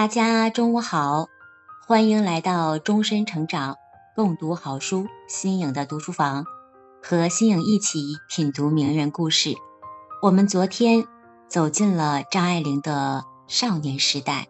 [0.00, 1.26] 大家中午好，
[1.86, 3.76] 欢迎来到终身成长
[4.16, 6.46] 共读好书新颖的读书房，
[7.02, 9.54] 和新颖一起品读名人故事。
[10.22, 11.04] 我们昨天
[11.48, 14.48] 走进了张爱玲的少年时代，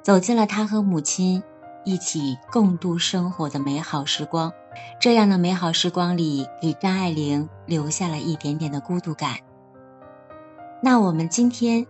[0.00, 1.42] 走进了她和母亲
[1.84, 4.52] 一起共度生活的美好时光。
[5.00, 9.38] 这样的美好时光里，给张爱玲留下了一点点的孤独感。
[10.80, 11.84] 那我们今天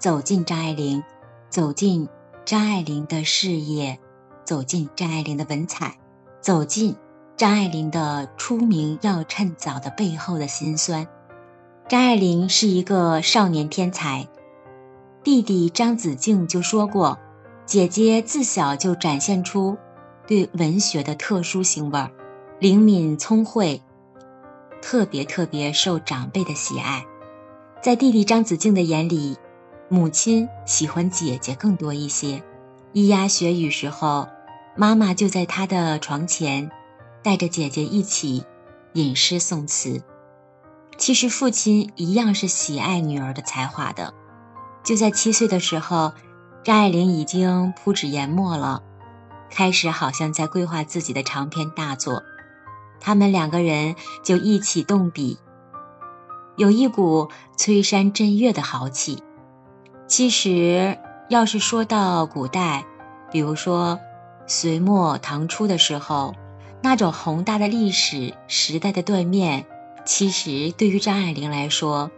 [0.00, 1.00] 走进张爱玲，
[1.48, 2.08] 走进
[2.44, 3.98] 张爱玲的事业，
[4.44, 5.96] 走进张爱玲的文采，
[6.42, 6.94] 走进
[7.38, 11.06] 张爱玲的出名要趁早的背后的辛酸。
[11.88, 14.28] 张爱玲是一个少年天才，
[15.22, 17.18] 弟弟张子静就说过，
[17.64, 19.78] 姐姐自小就展现出
[20.26, 22.10] 对文学的特殊性味儿。
[22.60, 23.80] 灵敏聪慧，
[24.82, 27.06] 特别特别受长辈的喜爱。
[27.80, 29.36] 在弟弟张子静的眼里，
[29.94, 32.42] 母亲喜欢姐姐更多一些。
[32.94, 34.26] 咿呀学语时候，
[34.76, 36.68] 妈妈就在她的床前，
[37.22, 38.44] 带着姐姐一起
[38.94, 40.02] 吟诗诵词。
[40.98, 44.12] 其实父亲一样是喜爱女儿的才华的。
[44.82, 46.12] 就在七岁的时候，
[46.64, 48.82] 张爱玲已经铺纸研墨了，
[49.48, 52.24] 开始好像在规划自己的长篇大作。
[52.98, 55.38] 他们两个人就一起动笔，
[56.56, 59.22] 有一股摧山震岳的豪气。
[60.16, 60.96] 其实，
[61.28, 62.84] 要是说到古代，
[63.32, 63.98] 比如说
[64.46, 66.36] 隋末唐初的时候，
[66.84, 69.66] 那种宏大的历史时代的断面，
[70.04, 72.12] 其实对于张爱玲来说，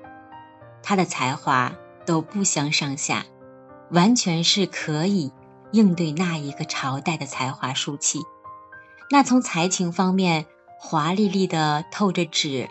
[0.83, 1.73] 她的才华
[2.05, 3.25] 都不相上下，
[3.91, 5.33] 完全是可以
[5.73, 8.21] 应对那一个朝代的才华书气。
[9.11, 10.45] 那从才情方面，
[10.79, 12.69] 华丽丽的透着纸，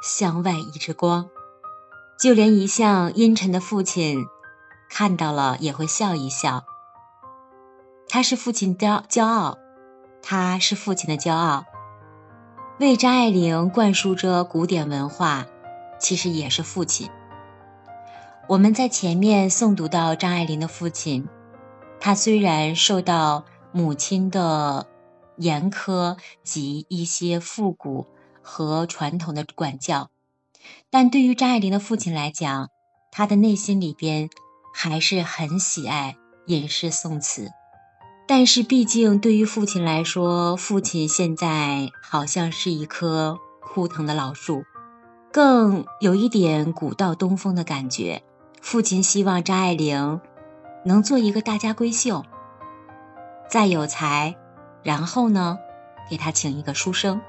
[0.00, 1.28] 向外溢着光，
[2.16, 4.24] 就连一向阴沉的父亲
[4.88, 6.64] 看到了也会笑一笑。
[8.08, 9.58] 他是父亲的骄傲，
[10.22, 11.64] 他是父亲的骄傲。
[12.78, 15.46] 为张爱玲灌输着古典文化，
[15.98, 17.10] 其实也是父亲。
[18.48, 21.28] 我们在前面诵读到张爱玲的父亲，
[22.00, 24.86] 他虽然受到母亲的。
[25.38, 28.06] 严苛及一些复古
[28.40, 30.08] 和传统的管教，
[30.88, 32.70] 但对于张爱玲的父亲来讲，
[33.12, 34.30] 他的内心里边
[34.78, 37.50] 还是很喜爱吟诗宋词。
[38.28, 44.64] 但是毕竟对于父亲来说，父亲现在好像是一棵枯藤的老树，
[45.32, 48.22] 更有一点古道东风的感觉。
[48.60, 50.20] 父亲希望张爱玲
[50.84, 52.22] 能做一个大家闺秀，
[53.48, 54.36] 再有才。
[54.82, 55.58] 然后呢，
[56.10, 57.22] 给他请一个书生。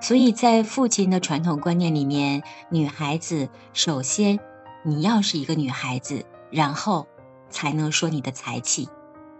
[0.00, 4.38] 所以在父亲的传统观念里面，女孩子首先
[4.84, 7.08] 你要是一个女孩子，然后
[7.50, 8.88] 才能说你的才气。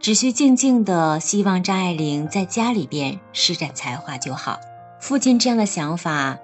[0.01, 4.59] 只需静静的希望张爱玲在家里边施展才华就好。
[5.01, 6.39] 父亲这样的想法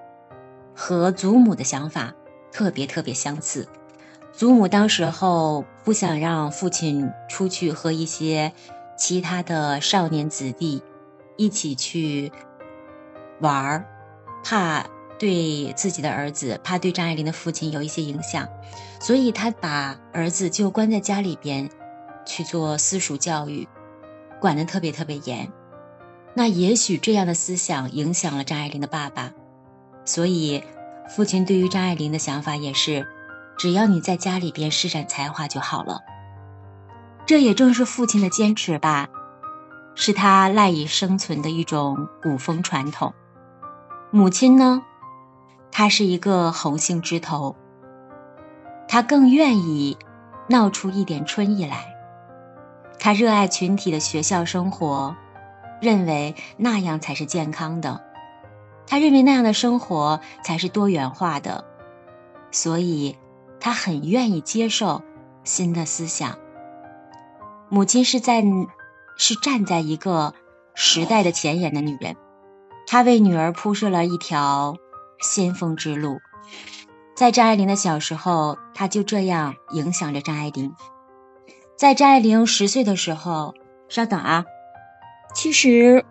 [0.73, 2.13] 和祖母的想法
[2.51, 3.67] 特别特别相似。
[4.31, 8.53] 祖母当时候不想让父亲出去和一些
[8.97, 10.81] 其他的少年子弟。
[11.35, 12.33] 一起去
[13.39, 13.85] 玩儿，
[14.43, 14.85] 怕
[15.17, 18.45] 对自己的儿子，怕对张爱玲的父亲有一些影响，
[18.99, 21.69] 所以他把儿子就关在家里边
[22.25, 23.67] 去做私塾教育，
[24.39, 25.51] 管得特别特别严。
[26.35, 29.31] 那也许这样的思想影响了张爱玲的爸爸，
[30.05, 30.63] 所以
[31.09, 33.07] 父亲对于张爱玲的想法也是，
[33.57, 36.01] 只要你在家里边施展才华就好了。
[37.25, 39.07] 这也正是父亲的坚持吧。
[39.95, 43.13] 是他赖以生存的一种古风传统。
[44.11, 44.81] 母亲呢，
[45.71, 47.57] 她是一个红杏枝头，
[48.89, 49.97] 他更愿意
[50.49, 51.95] 闹出一点春意来。
[52.99, 55.15] 他热爱群体的学校生活，
[55.81, 58.03] 认为那样才是健康的，
[58.85, 61.63] 他认为那样的生活才是多元化的，
[62.51, 63.15] 所以
[63.61, 65.01] 他很愿意接受
[65.45, 66.37] 新的思想。
[67.69, 68.43] 母亲是在。
[69.21, 70.33] 是站在一个
[70.75, 72.15] 时代的前沿的女人，
[72.87, 74.77] 她为女儿铺设了一条
[75.19, 76.21] 先锋之路。
[77.19, 80.73] 在张爱玲的小时候，她就这样影响着张爱玲。
[81.75, 83.53] 在张爱玲十岁的时候，
[83.89, 84.45] 稍等啊，
[85.35, 86.05] 其实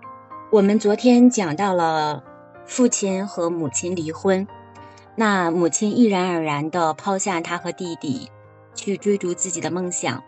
[0.53, 2.23] 我们昨天讲到了
[2.67, 4.47] 父亲和母亲离婚，
[5.17, 8.31] 那母亲毅然而然地抛下她和弟弟，
[8.75, 10.23] 去追逐自己的梦想，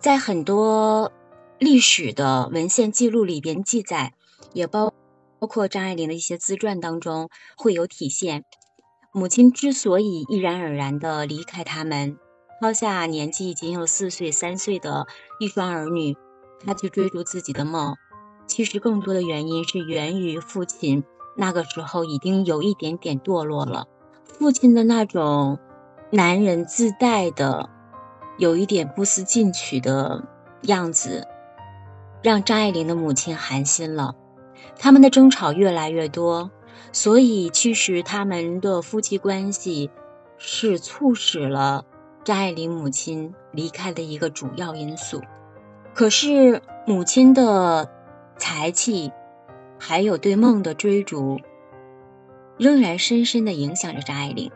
[0.00, 1.12] 在很多。
[1.60, 4.14] 历史的文献记录里边记载，
[4.52, 4.92] 也包
[5.38, 8.44] 包括张爱玲的一些自传当中会有体现。
[9.12, 12.18] 母亲之所以毅然而然的离开他们，
[12.60, 15.06] 抛下年纪仅有四岁、三岁的
[15.40, 16.14] 一双儿女，
[16.64, 17.96] 他去追逐自己的梦。
[18.46, 21.04] 其实更多的原因是源于父亲
[21.36, 23.86] 那个时候已经有一点点堕落了。
[24.26, 25.58] 父亲的那种
[26.10, 27.70] 男人自带的、
[28.36, 30.22] 有一点不思进取的
[30.62, 31.26] 样子，
[32.22, 34.14] 让张爱玲的母亲寒心了。
[34.78, 36.50] 他们的争吵越来越多，
[36.92, 39.90] 所以其实他们的夫妻关系
[40.36, 41.84] 是促使了
[42.24, 45.20] 张爱玲母亲离开的一个主要因素。
[45.94, 47.90] 可是母亲的
[48.36, 49.12] 才气，
[49.78, 51.38] 还有对梦的追逐。
[52.56, 54.50] 仍然深深地影响着张爱玲。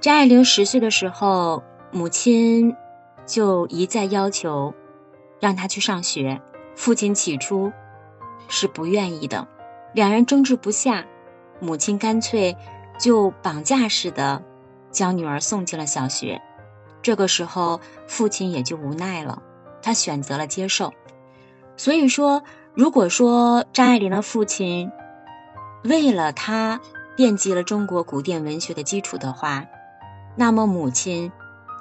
[0.00, 2.76] 张爱玲十岁的时候，母亲
[3.26, 4.72] 就一再要求
[5.40, 6.40] 让她去上学。
[6.76, 7.72] 父亲起初
[8.48, 9.48] 是不愿意的，
[9.94, 11.06] 两人争执不下，
[11.60, 12.56] 母亲干脆
[12.98, 14.42] 就绑架似的
[14.90, 16.40] 将女儿送进了小学。
[17.02, 19.42] 这个时候，父亲也就无奈了，
[19.82, 20.92] 他选择了接受。
[21.76, 22.42] 所以说，
[22.74, 24.90] 如果说张爱玲的父亲
[25.82, 26.80] 为了她，
[27.16, 29.66] 奠基了中国古典文学的基础的话，
[30.36, 31.30] 那么母亲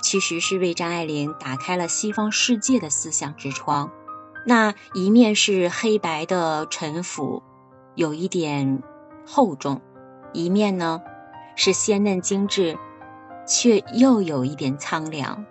[0.02, 3.92] 其实是为张爱玲打开了西方世界的思想之窗。
[4.46, 7.42] 那一面是黑白的沉浮，
[7.96, 8.84] 有一点
[9.26, 9.82] 厚重；
[10.34, 11.02] 一面呢
[11.56, 12.78] 是鲜嫩精致，
[13.48, 15.46] 却又有一点苍凉。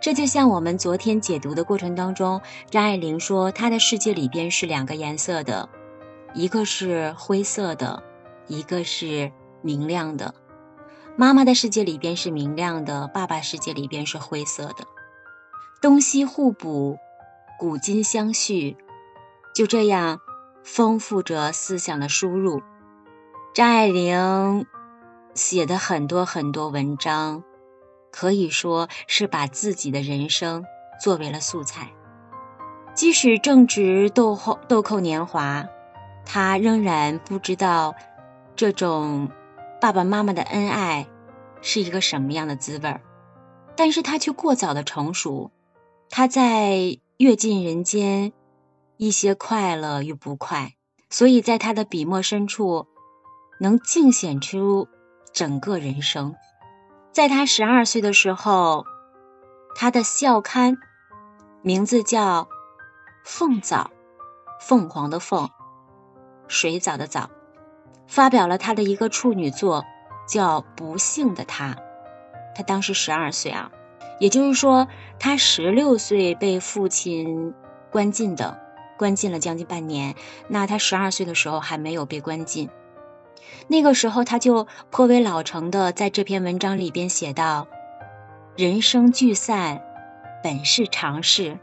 [0.00, 2.40] 这就像我们昨天解读的过程当中，
[2.70, 5.68] 张爱玲说她的世界里边是两个颜色的，
[6.34, 8.02] 一个是灰色的。
[8.50, 9.30] 一个是
[9.60, 10.34] 明亮的，
[11.18, 14.86] 妈妈的世界里边是明亮的，爸爸世界里边是灰色的，
[15.82, 16.96] 东西互补，
[17.58, 18.78] 古今相续，
[19.54, 20.18] 就这样
[20.64, 22.62] 丰富着思想的输入。
[23.54, 24.66] 张爱玲
[25.34, 27.42] 写的很多很多文章，
[28.12, 30.64] 可以说是把自己的人生
[31.02, 31.92] 作为了素材，
[32.94, 35.66] 即使正值豆后豆蔻年华，
[36.24, 37.94] 她仍然不知道。
[38.54, 39.30] 这种
[39.80, 41.06] 爸爸妈妈的恩爱
[41.62, 43.00] 是一个什么样的滋味儿？
[43.76, 45.52] 但是他却过早的成熟，
[46.10, 48.32] 他在阅尽人间
[48.96, 50.74] 一些快乐与不快，
[51.08, 52.87] 所以在他的笔墨深处
[53.58, 54.88] 能尽显出
[55.32, 56.34] 整个人生。
[57.12, 58.84] 在他十二岁的时候，
[59.74, 60.76] 他的校刊
[61.62, 62.42] 名字叫
[63.24, 63.90] 《凤藻》，
[64.66, 65.50] 凤凰的凤，
[66.46, 67.30] 水藻的藻。
[68.06, 69.84] 发表了他的一个处女作，
[70.26, 71.74] 叫《不幸的他》。
[72.54, 73.70] 他当时十二岁啊，
[74.18, 74.88] 也就是说，
[75.20, 77.52] 他十六岁被父亲
[77.90, 78.58] 关进的，
[78.96, 80.14] 关进了将近半年。
[80.48, 82.70] 那他十二岁的时候还没有被关进，
[83.66, 87.66] 那个时候他就颇为老成的在这篇文章里边写道
[88.56, 89.82] ：“人生聚散，
[90.42, 91.58] 本是常事，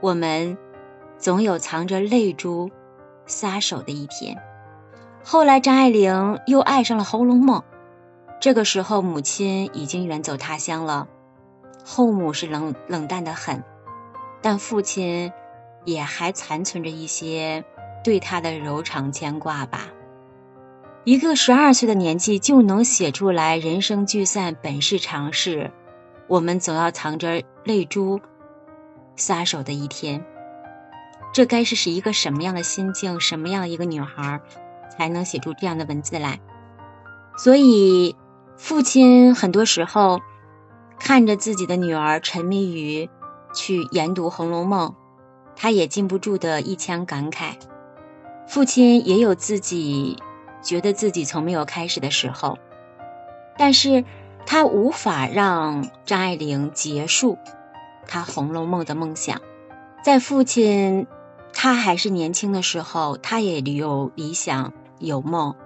[0.00, 0.56] 我们
[1.18, 2.70] 总有藏着泪珠
[3.26, 4.40] 撒手的一天。”
[5.22, 7.60] 后来，张爱玲又爱上了《红楼梦》。
[8.40, 11.08] 这个时候，母亲已经远走他乡了，
[11.84, 13.62] 后母是冷冷淡的很，
[14.40, 15.30] 但父亲
[15.84, 17.62] 也还残存着一些
[18.02, 19.88] 对他的柔肠牵挂吧。
[21.04, 25.70] 一个十二岁的年纪就能写出来“人生聚散本是常事，
[26.28, 28.20] 我们总要藏着泪珠
[29.16, 30.24] 撒手的一天”，
[31.32, 33.18] 这该是是一个什么样的心境？
[33.18, 34.40] 什么样的一个女孩？
[34.98, 36.40] 才能写出这样的文字来，
[37.38, 38.14] 所以
[38.58, 40.20] 父亲很多时候
[40.98, 43.08] 看着自己的女儿沉迷于
[43.54, 44.90] 去研读《红楼梦》，
[45.56, 47.54] 他也禁不住的一腔感慨。
[48.46, 50.18] 父亲也有自己
[50.62, 52.58] 觉得自己从没有开始的时候，
[53.56, 54.04] 但是
[54.46, 57.38] 他无法让张爱玲结束
[58.06, 59.40] 他《红楼梦》的梦想。
[60.04, 61.06] 在父亲
[61.52, 64.72] 他还是年轻的时候，他也有理想。
[65.02, 65.56] 有梦，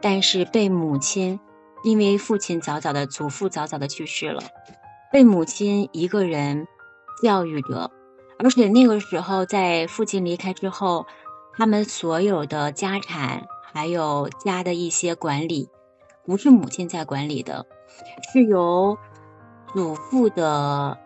[0.00, 1.40] 但是被母亲，
[1.82, 4.40] 因为父亲早早的祖父早早的去世了，
[5.10, 6.68] 被母亲一个人
[7.20, 7.90] 教育着，
[8.38, 11.06] 而且那个时候在父亲离开之后，
[11.56, 15.68] 他们所有的家产还有家的一些管理，
[16.24, 17.66] 不是母亲在管理的，
[18.32, 18.96] 是由
[19.74, 20.96] 祖父的，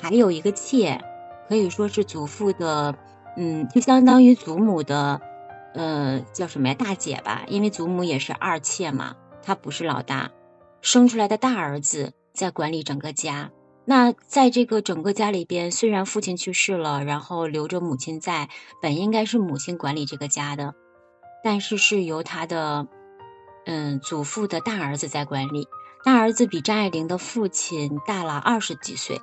[0.00, 1.00] 还有一个妾，
[1.48, 2.94] 可以说是祖父的，
[3.36, 5.20] 嗯，就相当于祖母的。
[5.74, 6.74] 呃，叫什么呀？
[6.74, 10.30] 大姐吧，因为祖母也是二妾嘛，她不是老大，
[10.82, 13.50] 生出来的大儿子在管理整个家。
[13.86, 18.50] 那在这个整个家里边，虽然父亲去世了，然后留着母亲在，
[18.82, 20.74] 本应该是母亲管理这个家的，
[21.44, 22.86] 但是是由他的
[23.66, 25.68] 嗯祖父的大儿子在管理。
[26.04, 29.20] 大儿子比张爱玲的父亲大了二十几岁。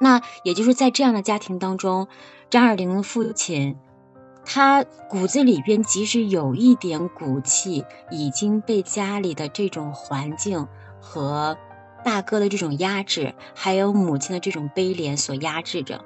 [0.00, 2.08] 那也就是在这样的家庭当中，
[2.50, 3.76] 张爱玲的父亲，
[4.44, 10.66] 他骨子里边即使有一点骨气，已经被家里的这种环境
[11.00, 11.56] 和
[12.04, 16.04] 大哥的这种压制，还有母亲的这种悲怜所压制着。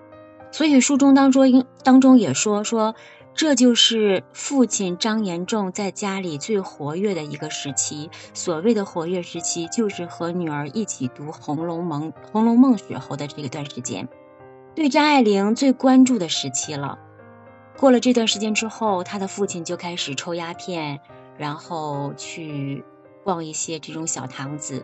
[0.53, 2.95] 所以书中当中当中也说说。
[3.37, 8.11] 这就是父亲张延仲在家里最活跃的一个时期。
[8.33, 14.09] 所谓的活跃时期，就是和女儿一起读《红楼梦》《红楼梦》时候的这一段时间，
[14.75, 16.99] 对张爱玲最关注的时期了。
[17.77, 21.01] 过了这段时间之后，他的父亲就开始抽鸦片，
[21.37, 22.83] 然后去
[23.23, 24.83] 逛一些这种小堂子，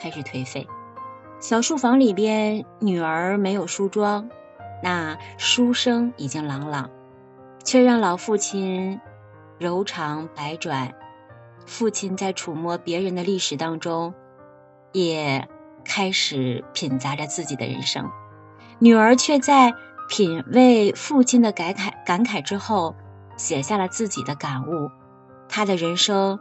[0.00, 0.66] 开始颓废。
[1.40, 4.30] 小书房里边，女儿没有梳妆，
[4.82, 6.88] 那书声已经朗朗。
[7.64, 9.00] 却让老父亲
[9.58, 10.92] 柔肠百转，
[11.66, 14.14] 父亲在触摸别人的历史当中，
[14.92, 15.48] 也
[15.84, 18.10] 开始品杂着自己的人生。
[18.78, 19.74] 女儿却在
[20.08, 22.96] 品味父亲的感慨感慨之后，
[23.36, 24.90] 写下了自己的感悟。
[25.48, 26.38] 她的人生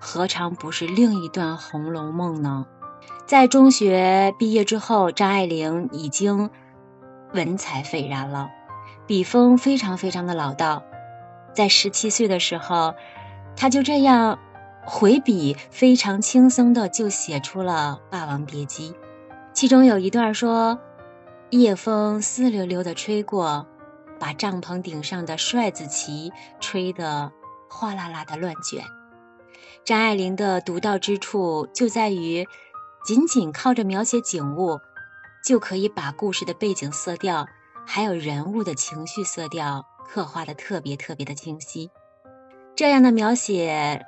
[0.00, 2.66] 何尝不是另一段《红楼梦》呢？
[3.26, 6.50] 在中学毕业之后，张爱玲已经
[7.32, 8.50] 文采斐然了。
[9.10, 10.84] 笔锋非常非常的老道，
[11.52, 12.94] 在十七岁的时候，
[13.56, 14.38] 他就这样
[14.84, 18.92] 回笔非常轻松的就写出了《霸王别姬》，
[19.52, 20.78] 其中有一段说
[21.50, 23.66] ：“夜风丝溜溜的吹过，
[24.20, 27.32] 把帐篷顶上的帅子旗吹得
[27.68, 28.84] 哗啦啦的乱卷。”
[29.84, 32.46] 张爱玲的独到之处就在于，
[33.04, 34.78] 仅仅靠着描写景物，
[35.44, 37.48] 就可以把故事的背景色调。
[37.92, 41.90] 还有人物的情绪色调刻画的特别特别的清晰，
[42.76, 44.06] 这样的描写，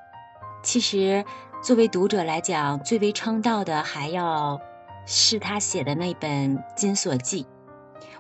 [0.63, 1.25] 其实
[1.61, 4.61] 作为读者来讲，最为称道的还要
[5.05, 7.43] 是他写的那本《金锁记》。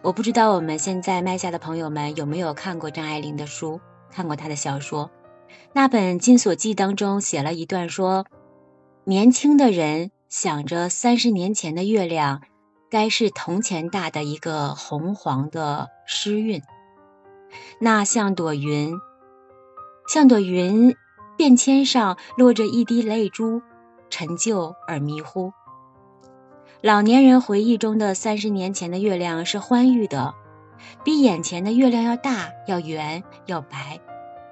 [0.02, 5.12] 我不知道我们现在麦下的朋友们有没有看过张爱玲的书，看过她的小说。
[5.73, 8.26] 那本《金锁记》当中写了一段说：
[9.04, 12.42] 年轻的人想着三十年前的月亮。
[12.92, 16.62] 该是铜钱大的一个红黄的诗韵，
[17.80, 18.94] 那像朵云，
[20.06, 20.94] 像朵云，
[21.38, 23.62] 便签上落着一滴泪珠，
[24.11, 25.54] 陈旧而迷糊。
[26.82, 30.34] 老年人回忆中的三十年前的月亮是欢愉的，
[31.02, 33.99] 比眼前的月亮要大、要圆、要白。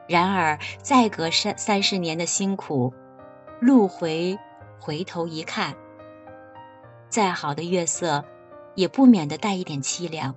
[0.08, 2.94] 然而再隔三三十年的辛苦，
[3.60, 4.38] 路回
[4.80, 5.76] 回头一看。
[7.10, 8.24] 再好的月色，
[8.74, 10.34] 也不免的带一点凄凉。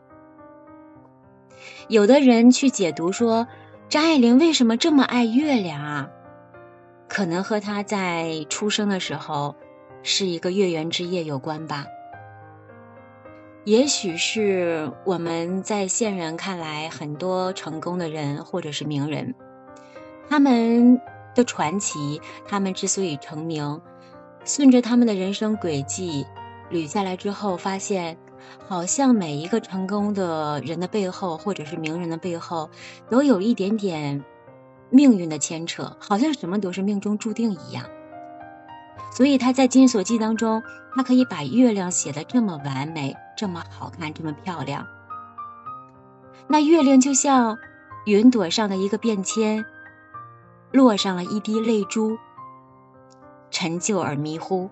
[1.88, 3.48] 有的人去解读说，
[3.88, 6.10] 张爱玲为什么这么爱月亮啊？
[7.08, 9.56] 可能和她在出生的时候
[10.02, 11.86] 是一个月圆之夜有关吧。
[13.66, 19.36] 也许是我们在现人看来，很多成功的人或者是名人，
[20.28, 21.00] 他们
[21.36, 23.80] 的传奇，他们之所以成名，
[24.44, 26.26] 顺着他们的人生轨迹。
[26.74, 28.18] 捋下来之后，发现
[28.68, 32.70] 好像每一个成功的人的背后，或者是名人的背后，
[33.10, 34.26] 都有一点点
[34.90, 37.86] 命运的牵扯，好像什么都是命中注定一样。
[39.12, 40.64] 所以他在《金锁记》当中，
[40.96, 44.88] 他可以把月亮写得这么完美，这么好看，这么漂亮。
[46.48, 47.58] 那月亮就像
[48.06, 49.64] 云朵上的一个便签，
[50.72, 52.18] 落上了一滴泪珠，
[53.52, 54.70] 陈旧而迷糊。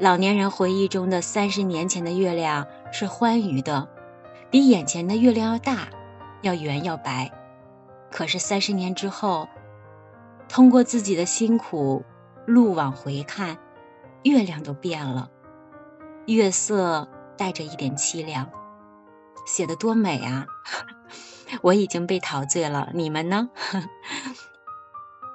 [0.00, 3.86] 老年人回忆中的三十年前的月亮是欢愉的，
[4.50, 5.88] 比眼前的月亮要大、
[6.40, 7.30] 要圆、要白。
[8.10, 9.46] 可是三十年之后，
[10.48, 12.02] 通过自己的辛苦，
[12.46, 13.58] 路往回看，
[14.22, 15.28] 月亮都变了，
[16.24, 18.48] 月色带着一点凄凉，
[19.46, 20.46] 写的多美啊！
[21.60, 23.50] 我已经被陶醉了，你们呢？《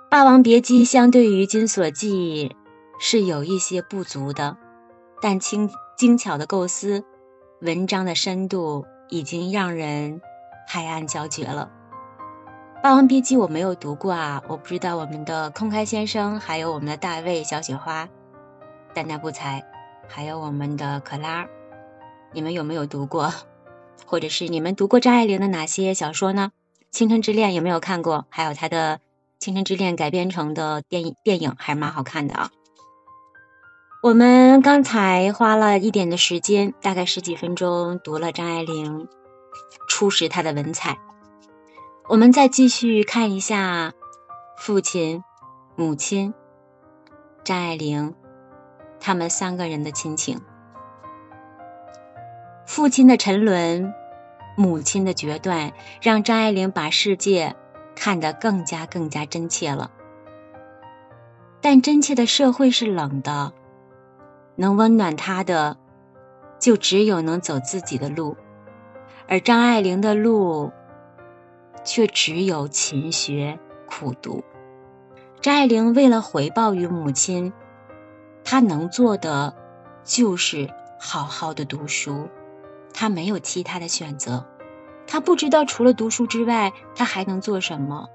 [0.10, 2.50] 霸王别姬》相对于《金锁记》。
[3.00, 4.58] 是有一些不足的，
[5.22, 7.04] 但精精巧的构思，
[7.62, 10.22] 文章的深度已经让人
[10.68, 11.72] 拍案叫绝了。
[12.82, 18.08] 《霸王别姬》我没有读过啊，我不知道我们的空开先生，还有我们的大卫、小雪花、
[18.94, 19.66] 淡淡不才，
[20.08, 21.48] 还有我们的可拉，
[22.32, 23.34] 你们有没有读过？
[24.06, 26.52] 或者是你们读过张爱玲的哪些小说呢？
[26.92, 28.28] 《青春之恋》有没有看过？
[28.30, 28.98] 还有她的
[29.40, 32.52] 《青春之恋》改编成的电影，电影还是蛮好看的啊。
[34.06, 39.08] 我们刚才花了一点的时间，大概十几分钟读了张爱玲，
[39.90, 41.00] 初识她的文采。
[42.08, 43.94] 我们再继续看一下
[44.60, 45.24] 父亲、
[45.76, 46.36] 母亲、
[47.44, 48.14] 张爱玲
[49.00, 50.40] 他们三个人的亲情。
[52.68, 53.92] 父亲的沉沦，
[54.56, 57.56] 母亲的决断，让张爱玲把世界
[57.96, 59.90] 看得更加更加真切了。
[61.60, 63.52] 但真切的社会是冷的，
[64.56, 65.78] 能温暖她的，
[66.60, 68.36] 就只有能走自己的路，
[69.28, 70.72] 而张爱玲的路，
[71.84, 73.60] 却只有勤学
[73.90, 74.44] 苦读。
[75.42, 77.54] 张爱玲为了回报于母亲，
[78.44, 79.56] 她能做的
[80.04, 80.70] 就是
[81.00, 82.28] 好好的读书。
[82.98, 84.46] 他没有其他的选择，
[85.06, 88.08] 他不知道除了读书之外，他还能做什么。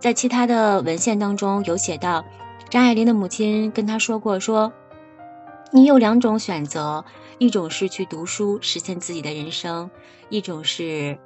[0.00, 2.24] 在其他的文献当中有写到，
[2.68, 4.72] 张爱玲的母亲跟他说过：“说
[5.74, 7.04] 你有两种选择，
[7.38, 9.90] 一种是去读书实现自己的人生，
[10.28, 11.18] 一种是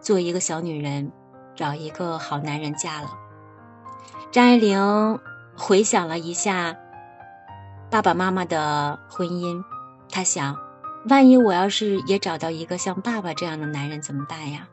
[0.00, 1.12] 做一个小女人，
[1.54, 3.10] 找一个好男人嫁了。”
[4.32, 5.20] 张爱玲
[5.54, 6.74] 回想了一下
[7.90, 9.62] 爸爸妈妈的婚姻，
[10.08, 10.56] 她想。
[11.10, 14.66] 万一我要是也找到一个像爸爸这样的男人怎么办呀？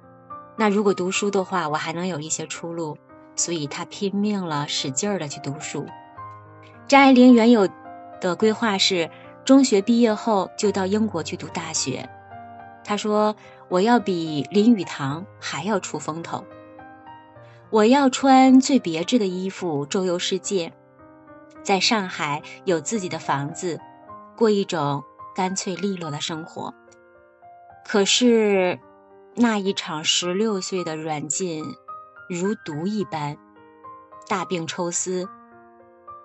[0.56, 2.98] 那如果读书的话，我还能有一些出路。
[3.36, 5.86] 所以她拼命了，使劲儿的去读书。
[6.88, 7.68] 张爱玲原有
[8.30, 9.10] 的规划是，
[9.46, 12.10] 中学毕业后就到英国去读大学。
[12.84, 13.36] 他说
[13.70, 16.44] ：“我要比林语堂还要出风头，
[17.70, 20.74] 我要穿最别致的衣服，周游世界，
[21.62, 23.80] 在上海有自己的房子，
[24.36, 25.04] 过一种。”
[25.36, 26.76] 干脆利落的生活，
[27.84, 28.78] 可是
[29.36, 31.66] 那一场十六岁的软禁
[32.30, 33.36] 如毒一般，
[34.30, 35.28] 大病抽丝，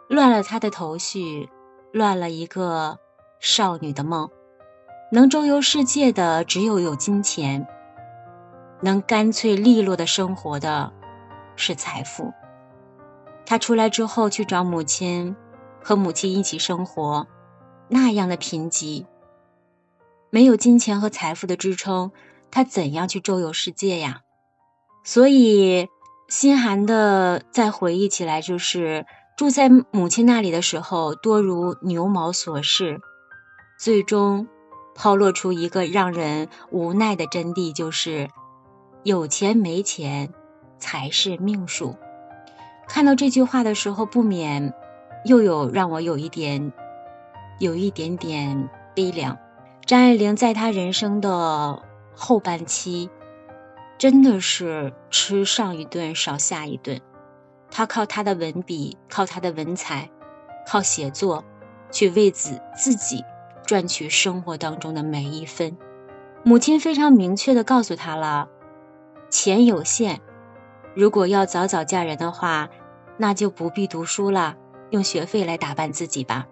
[0.06, 1.48] 乱了他的头绪，
[1.92, 2.98] 乱了一个
[3.40, 4.30] 少女的梦。
[5.10, 7.66] 能周游世界的只有有金钱，
[8.82, 10.92] 能干脆利落的生活的
[11.56, 12.32] 是财富。
[13.46, 15.34] 他出来之后去找母亲，
[15.82, 17.26] 和母亲一起生活。
[17.88, 19.06] 那样的贫瘠，
[20.28, 22.12] 没有金钱和财富的支撑，
[22.50, 24.20] 他怎样去周游世界呀？
[25.04, 25.88] 所以
[26.28, 29.06] 心寒的再回忆起来，就是
[29.38, 33.00] 住在母亲那里的时候，多如牛毛琐事，
[33.78, 34.48] 最终
[34.96, 38.28] 抛落出一个让人无奈的真谛，就是
[39.04, 40.34] 有钱没钱
[40.80, 41.94] 才是命数。
[42.88, 44.74] 看到这句话的时候，不免
[45.24, 46.72] 又有让我有一点。
[47.60, 49.36] 有一点点悲凉。
[49.84, 51.82] 张爱玲在她人生的
[52.14, 53.10] 后半期，
[53.98, 57.00] 真的是吃上一顿少下一顿。
[57.70, 60.10] 他靠他的文笔，靠他的文采，
[60.66, 61.44] 靠写作，
[61.90, 63.24] 去为自自己
[63.66, 65.76] 赚取生活当中的每一分。
[66.42, 68.48] 母亲非常明确的告诉他了：
[69.28, 70.20] 钱有限，
[70.94, 72.68] 如果要早早嫁人的话，
[73.16, 74.56] 那就不必读书了，
[74.90, 76.46] 用学费来打扮自己吧。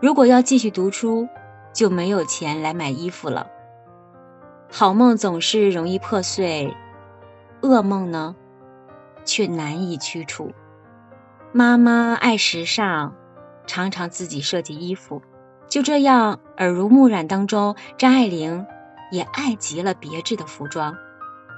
[0.00, 1.28] 如果要继续读书，
[1.72, 3.48] 就没有钱来买衣服了。
[4.70, 6.74] 好梦总是容易破碎，
[7.62, 8.36] 噩梦呢，
[9.28, 10.52] 却难以驱除。
[11.52, 13.12] 妈妈爱时尚，
[13.66, 15.20] 常常自己设计衣服。
[15.68, 18.66] 就这样，耳濡目染当中，张爱玲
[19.12, 20.96] 也爱极了别致的服装。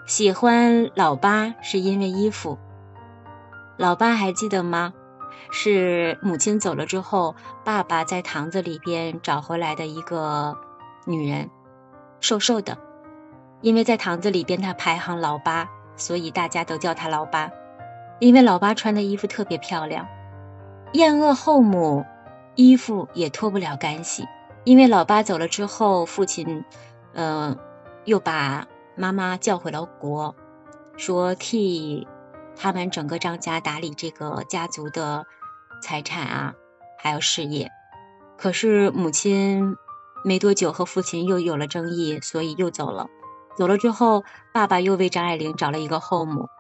[0.05, 2.59] 喜欢老八是因为衣服。
[3.77, 4.93] 老八还记得吗？
[5.53, 10.57] 是母亲走了之后，爸爸在堂子里边找回来的一个
[11.07, 11.49] 女人，
[12.21, 12.77] 瘦瘦的。
[13.61, 17.51] 因为在堂子里边他排行老八，所以大家都叫他老八。
[18.21, 20.07] 因为老八穿的衣服特别漂亮。
[20.93, 22.05] 厌恶后母
[22.55, 24.25] 衣服也脱不了干系。
[24.65, 26.65] 因为老八走了之后，父亲，
[27.15, 27.59] 嗯，
[28.05, 30.37] 又把妈妈叫回了国，
[30.97, 32.07] 说替
[32.55, 35.27] 他们整个张家打理这个家族的。
[35.83, 36.53] 财产啊，
[36.99, 37.71] 还有事业，
[38.37, 39.79] 可是母亲
[40.23, 43.07] 没多久和父亲又有了争议，所以又走了。
[43.57, 46.51] 走了之后，爸爸又为张爱玲找了一个后母。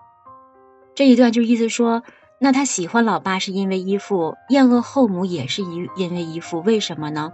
[0.94, 2.03] 这一段就意思说，
[2.38, 7.33] 那他喜欢老爸是因为依附，厌恶后母也是因因为依附，为什么呢？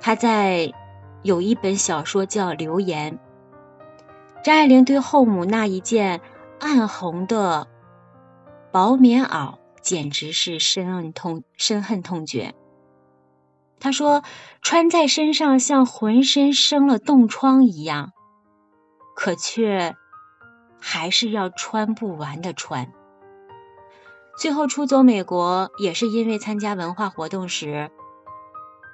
[0.00, 0.72] 他在
[1.22, 3.18] 有一本小说叫《流言》，
[4.42, 6.20] 张爱玲对后母那一件
[6.58, 7.66] 暗红的
[8.72, 9.60] 薄棉袄。
[9.82, 12.54] 简直是深恨痛深恨痛绝。
[13.80, 14.22] 他说
[14.60, 18.10] ：“穿在身上像浑身生了冻疮一样，
[19.16, 19.96] 可却
[20.80, 22.92] 还是要穿不完的穿。”
[24.38, 27.90] 最后出走美国也是因为参加文化活动时，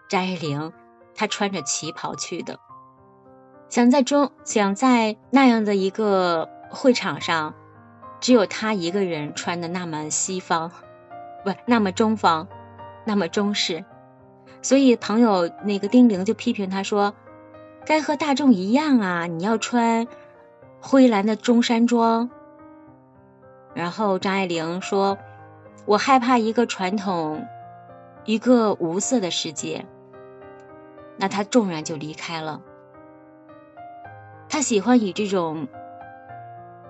[0.09, 0.73] 张爱玲
[1.15, 2.59] 她穿着旗袍去的，
[3.69, 7.55] 想在中想在那样的一个会场上。
[8.19, 10.73] 只有她一个人穿的那么西方，
[11.45, 12.49] 不那么中方，
[13.05, 13.85] 那么中式。
[14.63, 17.15] 所以朋友那个丁玲就批评他说
[17.87, 20.09] ：“该和大众一样啊，你要穿
[20.81, 22.31] 灰蓝的中山装。”
[23.75, 25.19] 然后张爱玲说
[25.85, 27.47] ：“我害怕一个传统，
[28.25, 29.85] 一个无色的世界。”
[31.19, 32.61] 那他纵然就离开了。
[34.49, 35.67] 他喜欢以这种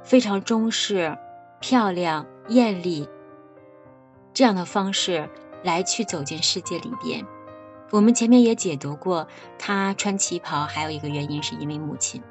[0.02, 1.16] 非常中式、
[1.58, 3.08] 漂亮、艳丽
[4.32, 5.28] 这样的方式
[5.64, 7.24] 来去走进世界里边。
[7.90, 9.26] 我们前面也解读过，
[9.58, 12.22] 他穿旗袍还有一个原因是因为母亲。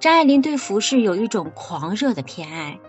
[0.00, 2.80] 张爱玲对服饰有一种狂热的偏爱。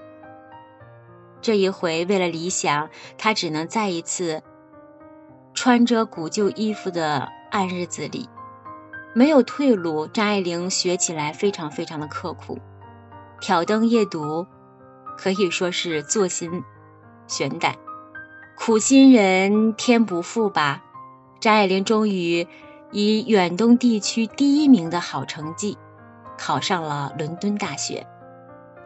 [1.41, 4.41] 这一回为了理想，她只能再一次
[5.53, 8.29] 穿着古旧衣服的暗日子里，
[9.13, 10.07] 没有退路。
[10.07, 12.57] 张爱玲学起来非常非常的刻苦，
[13.41, 14.47] 挑灯夜读，
[15.17, 16.63] 可以说是坐心
[17.27, 17.75] 悬胆。
[18.55, 20.81] 苦心人天不负吧。
[21.41, 22.47] 张爱玲终于
[22.91, 25.77] 以远东地区第一名的好成绩
[26.43, 28.07] 考上了伦敦大学。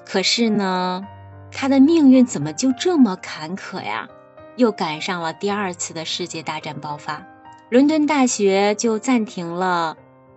[0.05, 1.07] 可是呢，
[1.53, 4.09] 他的命运怎么就这么坎坷呀？
[4.57, 7.25] 又赶上了第二次的世界大战爆发，
[7.69, 9.95] 伦敦大学就暂停了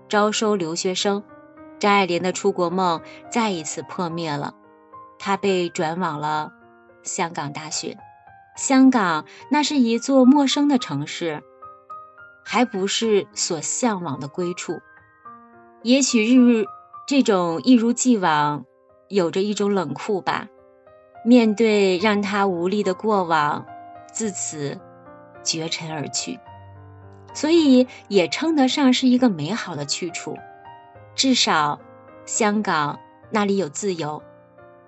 [0.08, 1.24] 招收留学生，
[1.80, 3.00] 张爱玲的出国梦
[3.32, 4.54] 再一次破灭了。
[5.18, 6.52] 她被转往了
[7.02, 7.98] 香港大学。
[8.56, 11.42] 香港那是一座陌生的城市。
[12.44, 14.80] 还不是所向往的归处，
[15.82, 16.64] 也许日日
[17.08, 18.66] 这种一如既往，
[19.08, 20.46] 有着一种冷酷吧。
[21.24, 23.64] 面对让他无力的过往，
[24.12, 24.78] 自此
[25.42, 26.38] 绝尘而去，
[27.32, 30.36] 所以也称得上是一个美好的去处。
[31.14, 31.80] 至少
[32.26, 34.22] 香港那里有自由，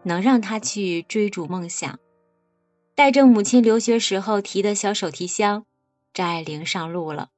[0.03, 1.99] 能让他去追逐梦想。
[2.95, 5.65] 带着母亲留学时候提的小手提箱，
[6.13, 7.31] 张爱玲上路了。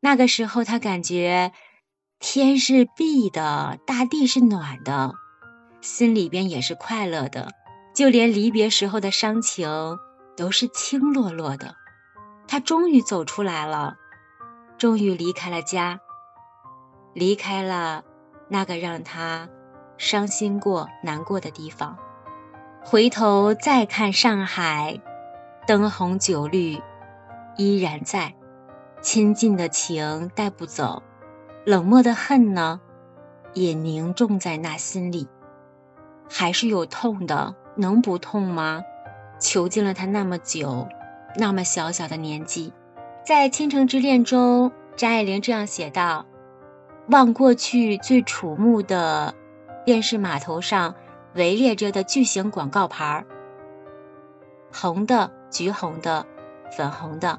[0.00, 1.52] 那个时候，他感觉
[2.24, 5.12] 天是碧的，大地是暖的，
[5.80, 7.48] 心里边也是快乐的，
[7.96, 9.68] 就连离别时候的伤情
[10.36, 11.74] 都是轻落落的。
[12.46, 13.96] 他终于走出来了，
[14.78, 15.98] 终于离开了家，
[17.12, 18.04] 离开了
[18.48, 19.48] 那个让他
[19.98, 21.98] 伤心过、难过的地方。
[22.84, 25.00] 回头再看上海，
[25.66, 26.80] 灯红酒绿
[27.56, 28.32] 依然在。
[29.02, 31.02] 亲近的情带不走，
[31.64, 32.80] 冷漠的恨呢，
[33.54, 35.28] 也凝重在那心里。
[36.28, 38.82] 还是有痛的，能不痛吗？
[39.38, 40.88] 囚禁了他那么久，
[41.36, 42.72] 那么小小的年纪，
[43.24, 46.26] 在《倾城之恋》中，张爱玲这样写道
[47.10, 49.34] ：“望过去最瞩目的，
[49.84, 50.94] 便是码头上
[51.34, 53.24] 围列着的巨型广告牌
[54.72, 56.26] 红的、橘红的、
[56.76, 57.38] 粉红的。”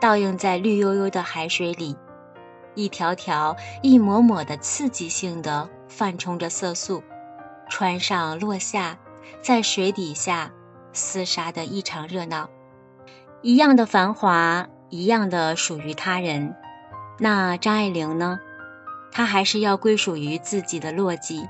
[0.00, 1.94] 倒映在绿油油的海水里，
[2.74, 7.02] 一条条、一抹抹的刺激性的泛冲着色素，
[7.68, 8.98] 穿上落下，
[9.42, 10.50] 在水底下
[10.92, 12.48] 厮杀的异常热闹，
[13.42, 16.54] 一样的繁华，一样的属于他人。
[17.18, 18.38] 那张爱玲呢？
[19.12, 21.48] 她还是要归属于自己的落寂，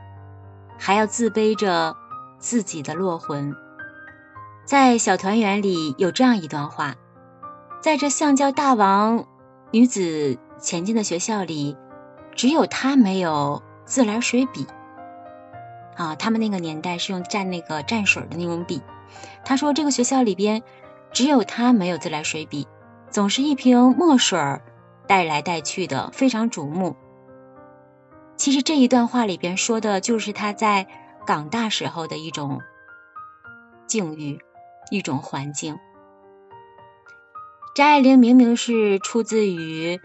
[0.78, 1.94] 还要自卑着
[2.38, 3.54] 自己的落魂。
[4.64, 6.94] 在《小团圆》里有这样一段话。
[7.83, 9.26] 在这橡胶大王
[9.70, 11.76] 女子前进的学校里，
[12.34, 14.66] 只有他没有自来水笔
[15.96, 16.14] 啊。
[16.14, 18.82] 他们那个年代是用蘸那个蘸水的那种笔。
[19.44, 20.62] 他说这个学校里边
[21.12, 22.68] 只有他没有自来水笔，
[23.10, 24.38] 总是一瓶墨水
[25.08, 26.94] 带来带去的，非常瞩目。
[28.36, 30.86] 其实这一段话里边说的就是他在
[31.26, 32.60] 港大时候的一种
[33.86, 34.40] 境遇，
[34.90, 35.78] 一种环境。
[37.74, 40.00] 张爱玲明明是出自于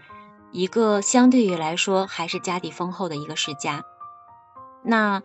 [0.56, 3.84] 一个相对于来说还是家底丰厚的一个世家，
[4.82, 5.22] 那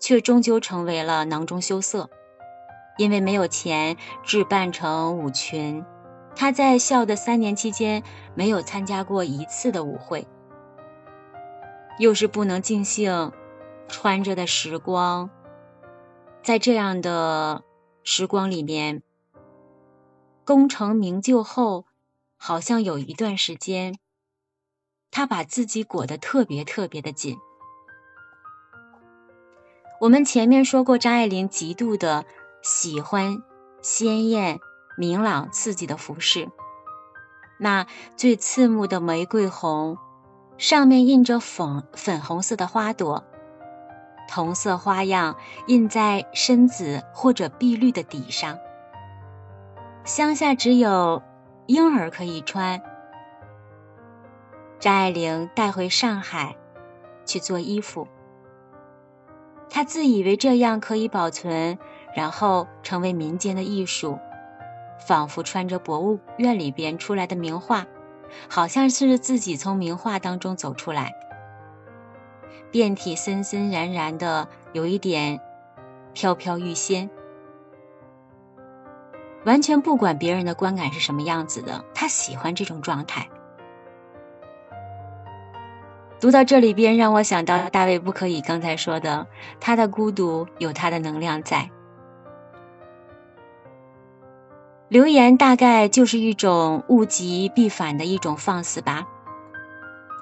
[0.00, 2.10] 却终究成为了囊中羞涩，
[2.98, 5.84] 因为没有钱置办成舞裙，
[6.34, 8.02] 她在校的三年期间
[8.34, 10.26] 没有参加过一次的舞会，
[12.00, 13.30] 又是不能尽兴
[13.86, 15.30] 穿着的时光，
[16.42, 17.62] 在这样的
[18.02, 19.04] 时光里面。
[20.44, 21.86] 功成名就后，
[22.36, 23.94] 好像有一段时间，
[25.14, 27.38] 他把自己裹得特别特别的紧。
[30.00, 32.24] 我们前面说过，张爱玲极度的
[32.62, 33.42] 喜欢
[33.80, 34.58] 鲜艳、
[34.98, 36.50] 明朗、刺激的服饰。
[37.58, 39.96] 那最刺目的玫瑰红，
[40.58, 43.24] 上面印着粉粉红色的花朵，
[44.28, 45.36] 同色花样
[45.68, 48.58] 印在深紫或者碧绿的底上。
[50.04, 51.22] 乡下只有
[51.66, 52.82] 婴儿可以穿，
[54.84, 56.56] 张爱玲带回上海
[57.24, 58.06] 去做衣服。
[59.70, 61.78] 她自以为这样可以保存，
[62.14, 64.18] 然后成为民间的艺术，
[65.08, 67.86] 仿佛穿着博物院里边出来的名画，
[68.50, 71.14] 好像是自己从名画当中走出来。
[72.70, 75.40] 遍体森森然然的，有一点
[76.12, 77.08] 飘飘欲仙。
[79.46, 83.26] 完全不管别人的观感是什么样子的，他喜欢这种状态。
[86.24, 89.26] 读到这里边，让我想到大卫不可以刚才说的，
[89.60, 91.68] 他的孤独有他的能量在。
[94.88, 99.06] 留言大概就是一种物极必反的一种放肆吧。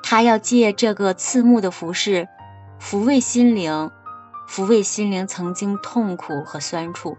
[0.02, 2.26] 他要借这个刺目的服饰，
[2.80, 3.92] 抚慰心灵，
[4.48, 7.16] 抚慰心灵曾经痛苦和酸楚。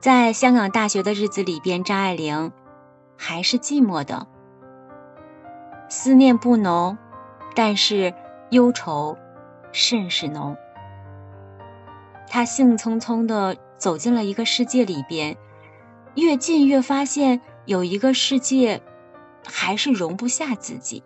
[0.00, 2.50] 在香港大学的日子里边，张爱玲
[3.16, 4.26] 还是寂寞的，
[5.90, 6.96] 思念不浓，
[7.54, 8.14] 但是
[8.50, 9.18] 忧愁
[9.72, 10.56] 甚是浓。
[12.28, 15.36] 他兴匆匆的走进了一个世界里边，
[16.14, 18.80] 越近越发现有一个世界
[19.44, 21.02] 还是容不下自己。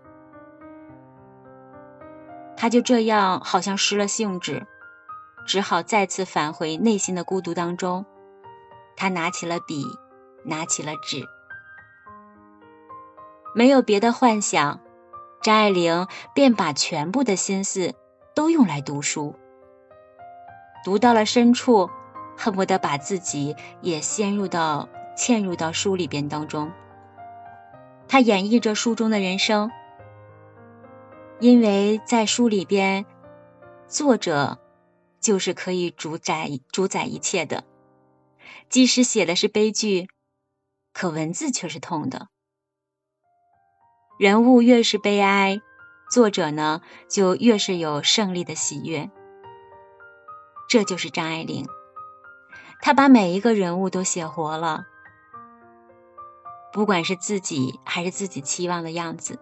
[2.54, 4.66] 他就这样好像失了兴致，
[5.46, 8.04] 只好再次返回内心的孤独当中。
[8.96, 9.82] 他拿起了笔，
[10.44, 11.24] 拿起了纸，
[13.54, 14.80] 没有别的幻想，
[15.40, 17.94] 张爱玲便把全部的心思
[18.34, 19.34] 都用来读书。
[20.84, 21.88] 读到了深处，
[22.36, 26.72] 恨不得把自己也陷入到嵌入到书里边当中。
[28.08, 29.70] 他演绎着书中的人生，
[31.38, 33.06] 因为在书里边，
[33.86, 34.58] 作者
[35.20, 37.64] 就是可以主宰主宰一切的。
[38.68, 40.08] 即使写的是悲剧，
[40.92, 42.28] 可文字却是痛的。
[44.16, 45.60] 人物越是悲哀，
[46.08, 49.10] 作者呢就越是有胜利的喜悦。
[50.68, 51.66] 这就是张爱玲，
[52.80, 54.84] 她把每一个人物都写活了，
[56.72, 59.40] 不管是自己还是自己期望的样子。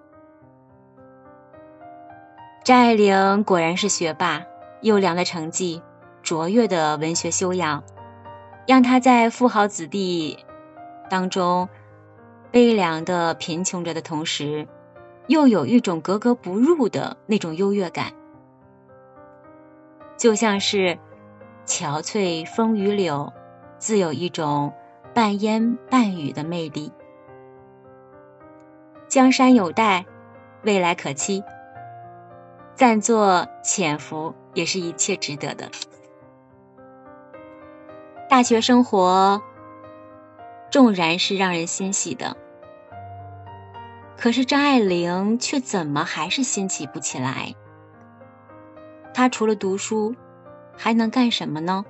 [2.64, 4.42] 张爱玲果然是学霸，
[4.80, 5.82] 优良的成绩，
[6.22, 7.84] 卓越的文学修养。
[8.66, 10.46] 让她在富豪子弟
[11.10, 11.68] 当中
[12.52, 14.68] 悲凉的贫穷着的同时，
[15.26, 18.12] 又有一种格格不入的那种优越感，
[20.18, 20.98] 就像是
[21.64, 23.32] 憔悴风雨柳，
[23.78, 24.74] 自有一种
[25.14, 26.92] 半烟半雨的魅力。
[29.08, 30.04] 江山有待，
[30.62, 31.42] 未来可期，
[32.74, 35.70] 暂作潜伏，也是一切值得的。
[38.28, 39.40] 大学生活
[40.70, 42.34] 纵然是让人欣喜的，
[44.22, 47.56] 可是张爱玲却怎么还是兴起不起来？
[49.12, 50.14] 她除了读书，
[50.76, 51.84] 还能干什么呢？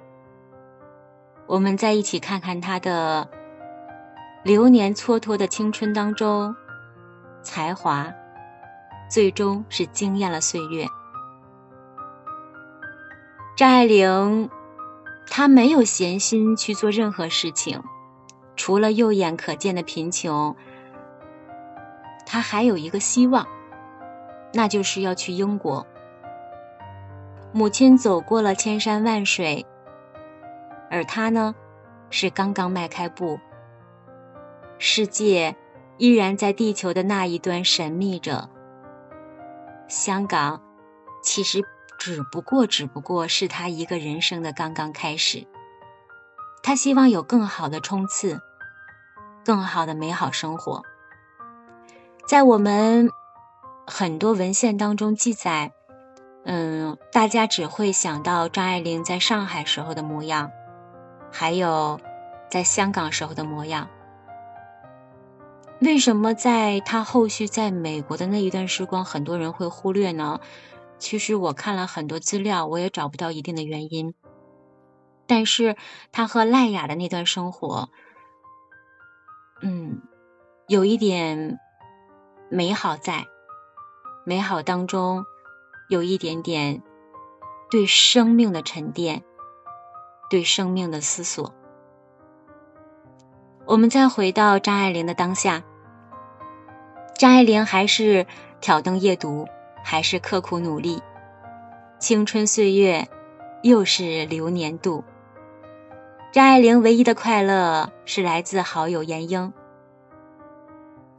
[1.46, 3.28] 我们再一起看看她的
[4.44, 6.56] 流年蹉跎的青春当中，
[7.42, 8.10] 才华
[9.10, 10.86] 最终是惊艳了岁月。
[13.54, 14.48] 张爱玲。
[15.28, 17.82] 她没有闲心去做任何事情，
[18.56, 20.56] 除了肉眼可见的贫穷，
[22.32, 23.46] 他还有一个希望，
[24.54, 25.86] 那就是要去英国。
[27.52, 29.66] 母亲走过了千山万水，
[30.90, 31.54] 而他呢，
[32.08, 33.38] 是刚刚迈开步。
[34.78, 35.54] 世界
[35.98, 38.48] 依然在地球的那一端神秘着。
[39.86, 40.62] 香港，
[41.22, 41.62] 其实。
[41.98, 45.46] 只不过，只不过是他一个人生的刚刚开始。
[46.60, 48.40] 他希望有更好的冲刺，
[49.44, 50.82] 更好的美好生活。
[52.32, 53.10] 在我们
[53.86, 55.74] 很多文献当中记载，
[56.46, 60.50] 嗯，大家只会想到张爱玲在上海时候的模样，
[61.30, 62.00] 还有
[62.50, 63.90] 在香港时候的模样。
[65.82, 70.40] 为什么在他后续在美国的那一段时光，很多人会忽略呢？
[70.98, 74.14] 其实我看了很多资料，我也找不到一定的原因。
[75.26, 75.76] 但是
[76.12, 77.90] 他和赖雅的那段生活，
[79.60, 80.00] 嗯，
[80.66, 81.58] 有一点
[82.54, 83.26] 美好在，
[84.24, 85.24] 美好当中
[85.88, 86.82] 有一点点
[87.70, 89.24] 对生命的沉淀，
[90.28, 91.54] 对生命的思索。
[93.64, 95.62] 我们再回到张爱玲的当下，
[97.16, 98.26] 张爱玲还是
[98.60, 99.46] 挑灯夜读。
[99.84, 101.02] 还是刻苦努力，
[101.98, 103.08] 青春岁月
[103.64, 105.02] 又是流年度。
[106.30, 109.52] 张爱玲唯一的快乐是来自好友闫英。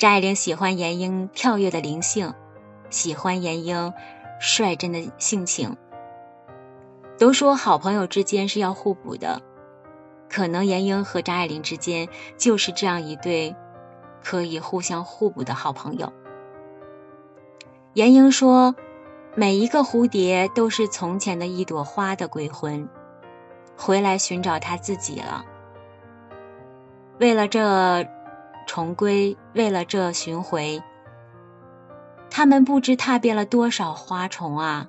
[0.03, 2.33] 张爱玲喜欢闫英跳跃的灵性，
[2.89, 3.93] 喜欢闫英
[4.37, 5.77] 率真的性情。
[7.17, 9.41] 都说好朋友之间是要互补的，
[10.29, 13.55] 可能闫英和张爱玲之间就是这样一对
[14.21, 16.11] 可以互相互补的好朋友。
[17.93, 18.75] 闫英说
[19.35, 22.89] ：“每一个蝴蝶都是从前的一朵花的鬼魂，
[23.77, 25.45] 回来寻找他自己了。
[27.21, 28.05] 为了这
[28.65, 30.81] 重归，为了这寻回，
[32.29, 34.87] 他们不知踏遍了多少花丛啊！”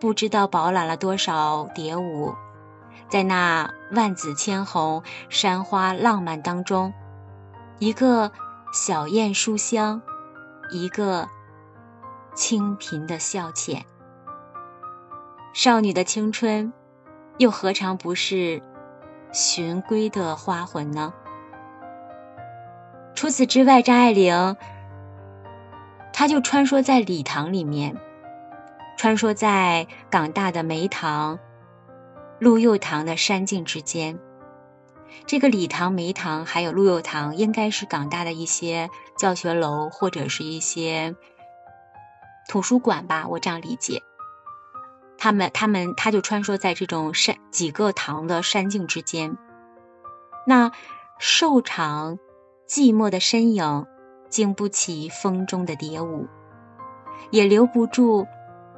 [0.00, 2.34] 不知道饱览了多少蝶舞，
[3.10, 6.94] 在那万紫千红、山花浪漫当中，
[7.78, 8.32] 一个
[8.72, 10.00] 小燕书香，
[10.70, 11.28] 一个
[12.34, 13.82] 清贫的消遣。
[15.52, 16.72] 少女的青春，
[17.36, 18.62] 又何尝不是
[19.32, 21.12] 寻归的花魂呢？
[23.14, 24.56] 除此之外，张爱玲，
[26.12, 27.96] 她就穿梭在礼堂里面。
[28.96, 31.38] 穿梭在港大的梅堂、
[32.38, 34.18] 陆佑堂的山径之间，
[35.26, 41.16] 这个礼堂、梅堂还有陆佑堂，应该是港大的一些教学楼或者是一些
[42.46, 44.02] 图书馆吧，我这样理解。
[45.16, 49.38] 他们、他们，他就穿梭在这种山几个堂的山径之间。
[50.46, 50.72] 那
[51.18, 52.18] 瘦长、
[52.70, 53.84] 寂寞的身影，
[54.28, 56.28] 经不起风中的蝶舞，
[57.32, 58.28] 也留不住。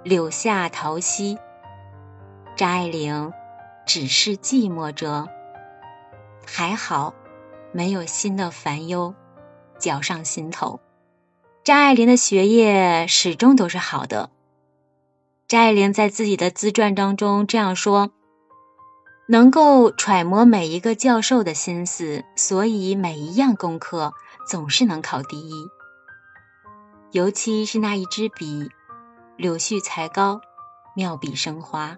[0.02, 1.36] 柳下桃溪，
[2.56, 3.34] 张爱玲
[3.84, 5.28] 只是寂寞着，
[6.46, 7.12] 还好
[7.70, 9.14] 没有新的烦忧
[9.78, 10.80] 搅上心头。
[11.62, 14.30] 张爱玲的学业始终都是好的。
[15.46, 18.10] 张爱玲在自己的自传当中这样说
[19.32, 24.12] ：“能够揣摩每一个教授的心思，所以每一样功课
[24.46, 25.54] 总是能考第一。
[27.12, 28.68] 尤其是那一支笔。”
[29.38, 30.42] 柳絮才高，
[30.94, 31.96] 妙笔生花。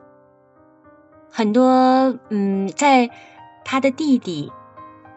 [1.28, 3.10] 很多，嗯，在
[3.64, 4.52] 他的弟弟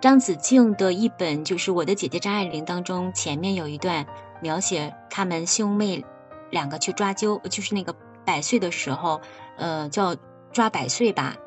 [0.01, 4.07] 张子静的一本就是《我的姐姐张爱玲》当中，前面有一段
[4.41, 6.03] 描写他们兄妹
[6.49, 9.21] 两个去抓阄，就是那个百岁的时候，
[9.57, 10.15] 呃，叫
[10.51, 11.37] 抓百岁吧，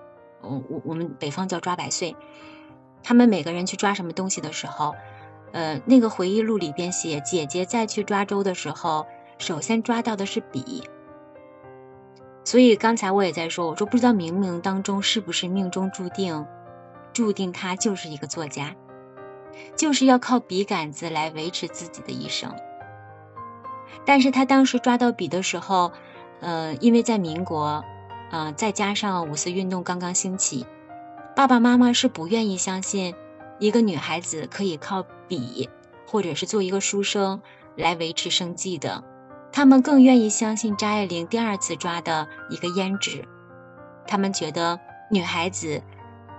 [0.42, 2.16] 我我我们北方叫抓百岁。
[3.02, 4.94] 他们每个人去抓什么东西的时候，
[5.52, 9.06] 呃，那个回忆录里边写，姐姐再去抓周的时候。
[9.38, 10.84] 首先抓到的是笔，
[12.44, 16.44] 所以刚才我也在说，我说不知道冥冥当中是不是命中注定，
[17.14, 18.76] 注定他就是一个作家，
[19.76, 22.54] 就是要靠笔杆子来维持自己的一生。
[24.04, 25.92] 但是他当时抓到笔的时候，
[26.40, 27.82] 呃，因为在民国，
[28.30, 30.66] 呃，再加上五四运动刚刚兴起，
[31.34, 33.14] 爸爸妈妈是不愿意相信
[33.58, 35.68] 一个女孩子可以靠笔，
[36.06, 37.42] 或者是做一个书生
[37.76, 39.02] 来维持生计的。
[39.52, 43.26] 他们更愿意相信张爱玲第二次抓的一个胭脂，
[44.06, 44.78] 他们觉得
[45.10, 45.82] 女孩子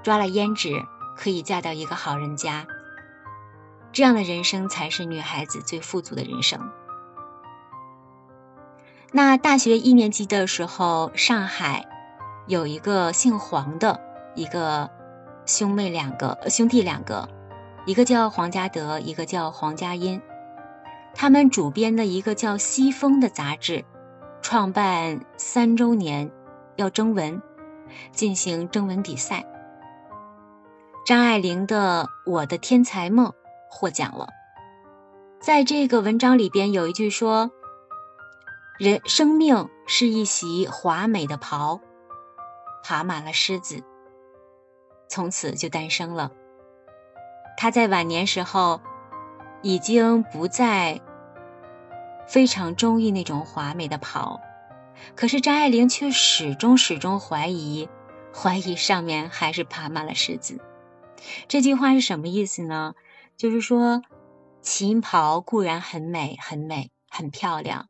[0.01, 0.81] 抓了胭脂
[1.17, 2.65] 可以嫁到一个好人家，
[3.91, 6.71] 这样的人生才是女孩子最富足的人生。
[9.13, 11.85] 那大学一年级的时候，上海
[12.47, 13.99] 有一个姓黄的
[14.35, 14.89] 一个
[15.45, 17.27] 兄妹两个兄弟两个，
[17.85, 20.21] 一个叫黄家德，一个叫黄家音。
[21.13, 23.83] 他们主编的一个叫《西风》的杂志，
[24.41, 26.31] 创办三周年，
[26.77, 27.41] 要征文，
[28.13, 29.45] 进行征文比赛。
[31.05, 33.27] 张爱玲的《我的天才梦》
[33.69, 34.29] 获奖了。
[35.41, 37.51] 在这个文章里边有一句说
[38.81, 41.79] ：“人生命是一袭华美的袍，
[42.83, 43.83] 爬满了虱子。”
[45.07, 46.31] 从此就诞生了。
[47.57, 48.81] 他在晚年时候。
[49.63, 50.99] 已经不再
[52.27, 54.41] 非常中意那种华美的袍，
[55.15, 57.87] 可是张爱玲却始终始终怀疑，
[58.33, 60.59] 怀疑上面还是爬满了虱子。
[61.47, 62.95] 这句话是什么意思呢？
[63.37, 64.01] 就是说，
[64.63, 67.87] 旗袍固然很美、很美、很漂亮，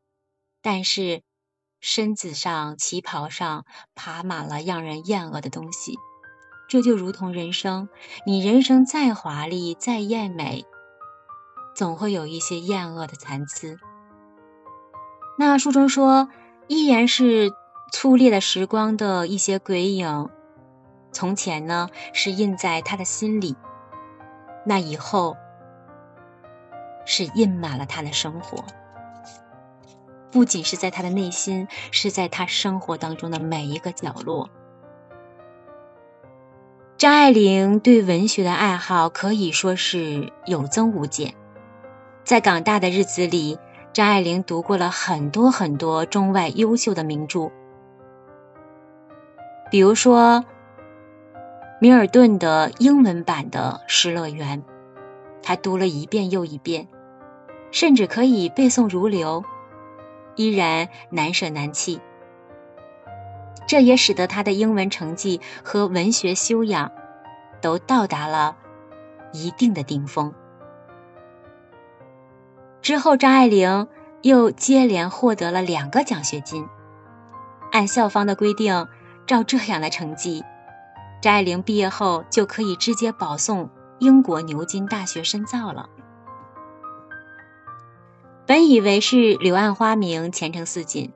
[0.61, 1.23] 但是
[1.79, 5.95] 身子上、旗袍上爬满了让人厌恶的东西。
[6.69, 7.89] 这就如同人生，
[8.25, 10.65] 你人生再华丽、再艳美。
[11.75, 13.77] 总会有一些厌恶的残次。
[15.37, 16.29] 那书中说，
[16.67, 17.51] 依然是
[17.91, 20.29] 粗劣的时光的一些鬼影。
[21.11, 23.55] 从前呢，是印在他的心里；
[24.65, 25.35] 那以后，
[27.05, 28.63] 是印满了他的生活。
[30.31, 34.49] 不仅是在他的内心，是在他生活当中的每一个角落。
[36.97, 41.33] 张爱玲对文学的爱好可以说是有增无减。
[42.23, 43.57] 在港大的日子里，
[43.91, 47.51] 张爱玲读过了很多很多中外优秀的名著，
[49.71, 50.45] 比如说
[51.79, 54.61] 米尔顿的英文版的《失乐园》，
[55.41, 56.87] 她读了一遍又一遍，
[57.71, 59.43] 甚至可以背诵如流，
[60.41, 62.01] 依然难舍难弃。
[63.67, 66.91] 这也使得她的英文成绩和文学修养
[67.61, 68.57] 都到达了
[69.31, 70.33] 一定的顶峰。
[72.81, 73.87] 之后，张爱玲
[74.23, 76.67] 又接连获得了两个奖学金。
[77.71, 78.87] 按校方的规定，
[79.27, 80.43] 照这样的成绩，
[81.21, 83.69] 张爱玲毕业后就可以直接保送
[83.99, 85.87] 英国牛津大学深造了。
[88.51, 91.13] 本以为是柳暗花明、前程似锦，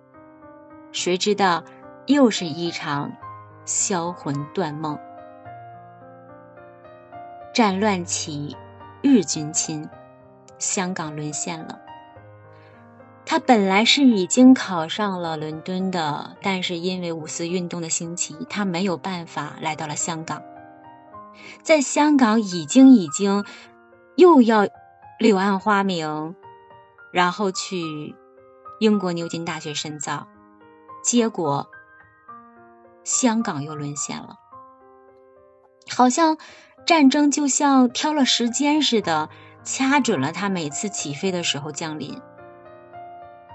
[0.94, 1.66] 谁知道
[2.06, 3.12] 又是一场
[3.66, 4.98] 销魂断梦。
[7.54, 8.56] 战乱起，
[9.02, 9.90] 日军侵。
[10.60, 11.78] 香港沦陷了。
[13.26, 20.42] 他本来是已经考上了伦敦的，但是因为五四运动的兴起，他没有办法来到了香港。
[21.62, 23.44] 在香港已经已经
[24.16, 24.66] 又要
[25.20, 26.34] 柳暗花明，
[27.16, 28.14] 然后去
[28.82, 30.28] 英国牛津大学深造，
[31.02, 31.70] 结果
[33.06, 34.36] 香港又沦陷了。
[35.90, 36.38] 好像
[36.86, 39.30] 战争就像挑了时间似的。
[39.64, 42.22] 掐准了他每次起飞的时候降临，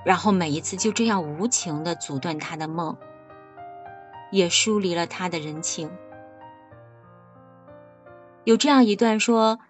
[0.05, 2.97] 然后每一次就这样无情的阻断他的梦，
[4.33, 5.89] 也疏离了他的人情。
[8.43, 9.61] 有这样一段说：“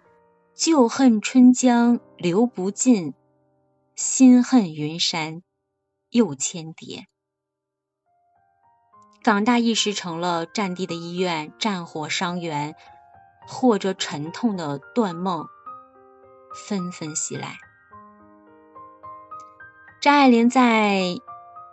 [0.57, 3.12] 旧恨春江流不尽，
[4.01, 5.43] 心恨云山
[6.09, 7.07] 又千叠。”
[9.23, 12.75] 港大一时成了战地的医院，战火伤员，
[13.47, 15.45] 或者沉痛的断梦。
[16.67, 17.59] 纷纷袭来。
[20.01, 21.03] 张爱玲在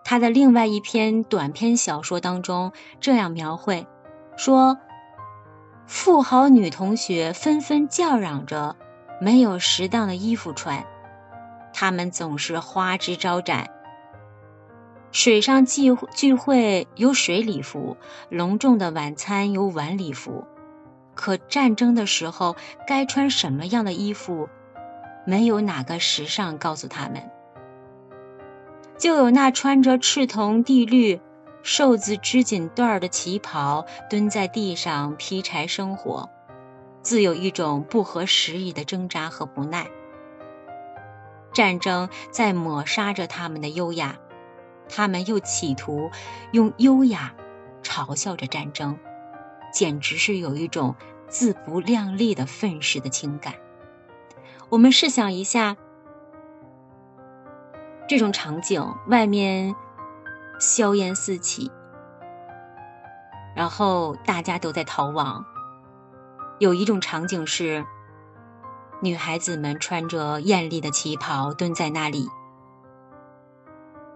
[0.03, 3.87] 她的另外一篇短篇小说当中这样描绘
[4.35, 4.77] 说
[5.87, 8.75] ：“富豪女同学纷纷叫嚷着
[9.21, 10.85] 没有适当的衣服穿，
[11.79, 13.69] 他们总是花枝招展。
[15.11, 17.97] 水上聚聚会有水礼服，
[18.29, 20.47] 隆重的晚餐有晚礼服，
[21.13, 22.55] 可战争的时候
[22.87, 24.49] 该穿什么样的衣服？”
[25.23, 27.29] 没有哪个时尚告诉他们，
[28.97, 31.21] 就有那穿着赤铜地绿、
[31.61, 36.27] 瘦子织锦缎的旗袍，蹲在地上劈柴生火，
[37.03, 39.87] 自有一种不合时宜的挣扎和不耐。
[41.57, 44.19] 战争在抹杀着他们的优雅，
[44.87, 46.11] 他们又企图
[46.51, 47.33] 用优雅
[47.81, 48.95] 嘲笑着战争，
[49.73, 50.93] 简直是有一种
[51.27, 53.55] 自不量力的愤世的情感。
[54.69, 55.77] 我们试想一下，
[58.07, 59.73] 这种场景：外面
[60.59, 61.71] 硝烟四起，
[63.55, 65.43] 然后大家都在逃亡。
[66.59, 67.83] 有一种场景是，
[69.01, 72.27] 女孩子们穿着艳丽的旗袍蹲在那里，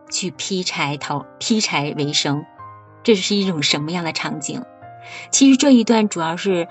[0.10, 2.46] 去劈柴头劈柴为生。
[3.04, 4.64] 这是一种什么样的场景？
[5.32, 6.68] 其实这一段主要是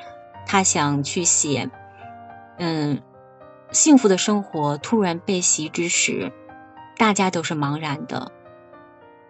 [0.47, 1.71] 他想去写，
[2.59, 3.03] 嗯。
[3.73, 6.33] 幸福的生活突然被袭之时，
[6.99, 8.33] 大家都是茫然的，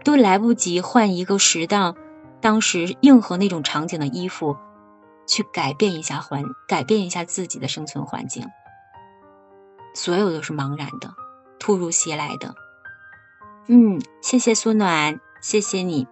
[0.02, 1.94] 都来不及换一个适当、
[2.40, 4.56] 当时应和那种场景的衣服，
[5.26, 8.46] 去改变一下环，改变一下自己的生存环境。
[9.94, 11.14] 所有都是茫然的，
[11.58, 12.54] 突如其来的。
[13.66, 16.06] 嗯，谢谢苏暖，谢谢你。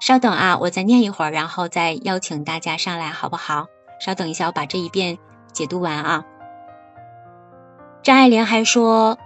[0.00, 3.66] 稍等啊，我再念一会儿，然后再邀请大家上来，好不好？
[4.00, 5.18] 稍等一下，我把这一遍
[5.52, 6.24] 解读完啊。
[8.02, 9.18] 张爱玲还说：“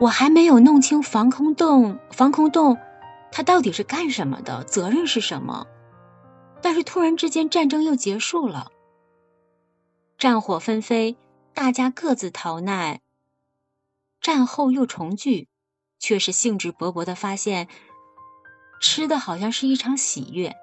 [0.00, 2.78] 我还没有弄清防空洞，防空洞
[3.30, 5.66] 它到底是干什么的，责任是什么？
[6.62, 8.68] 但是突然之间战争又结束了，
[10.16, 11.18] 战火纷飞，
[11.58, 13.00] 大家各自逃难，
[14.20, 15.48] 战后又重聚，
[15.98, 17.66] 却是兴致勃勃的发现，
[18.80, 20.54] 吃的好像是一场喜悦。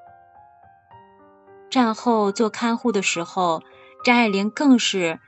[1.70, 3.62] 战后做看护的时候，
[4.06, 5.20] 张爱玲更是。”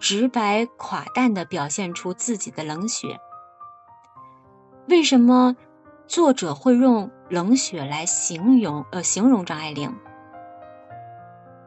[0.00, 3.20] 直白垮淡的表现出自己的冷血。
[4.88, 5.54] 为什么
[6.08, 9.96] 作者会用冷血来形容呃形容张爱玲？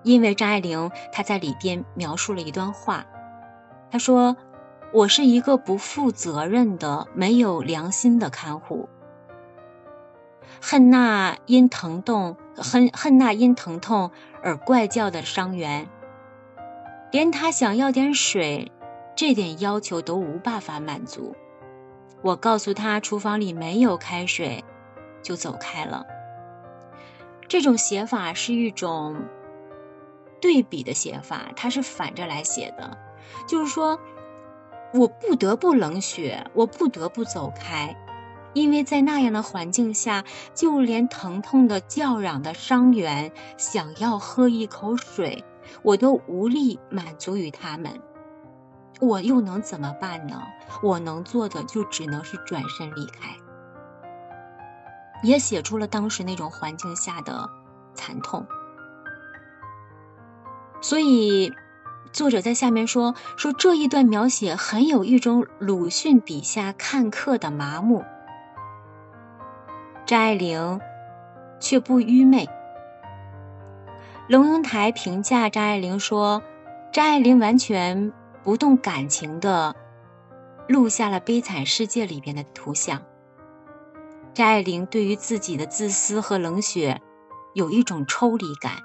[0.04, 3.06] 因为张爱玲她在里边描述了一段话，
[3.92, 4.36] 他说
[4.92, 8.90] ：“我是一个不负责任的、没有良心的看护，
[10.62, 14.12] 恨那因疼痛恨恨那因疼痛
[14.44, 15.88] 而怪叫的伤员。”
[17.12, 18.72] 连他想要点水，
[19.16, 21.34] 这点要求都无办法满足。
[22.22, 24.66] 我告诉他厨房里没有开水，
[25.22, 26.06] 就走开了。
[27.48, 29.16] 这种写法是一种
[30.42, 32.98] 对比的写法，它是反着来写的，
[33.48, 34.00] 就是说
[34.94, 37.96] 我不得不冷血，我不得不走开，
[38.54, 40.24] 因为在那样的环境下，
[40.54, 45.44] 就连疼痛的叫嚷的伤员想要喝一口水，
[45.82, 48.02] 我都无力满足于他们。
[49.02, 50.42] 我又能怎么办呢？
[50.82, 53.36] 我能做的就只能是转身离开。
[55.24, 57.50] 也写出了当时那种环境下的
[57.94, 58.46] 惨痛。
[60.82, 61.52] 所以，
[62.16, 68.06] 作者在下面说说这一段描写很有一种鲁迅笔下看客的麻木。
[70.06, 70.80] 张爱玲
[71.60, 72.48] 却不愚昧。
[74.30, 76.42] 龙应台评价张爱玲说
[76.94, 78.14] ：“张爱玲完全。”
[78.46, 79.76] 不动感情的
[80.68, 83.02] 录下了《悲惨世界》里边的图像。
[84.36, 87.02] 张爱玲对于自己的自私和冷血
[87.56, 88.84] 有一种抽离感，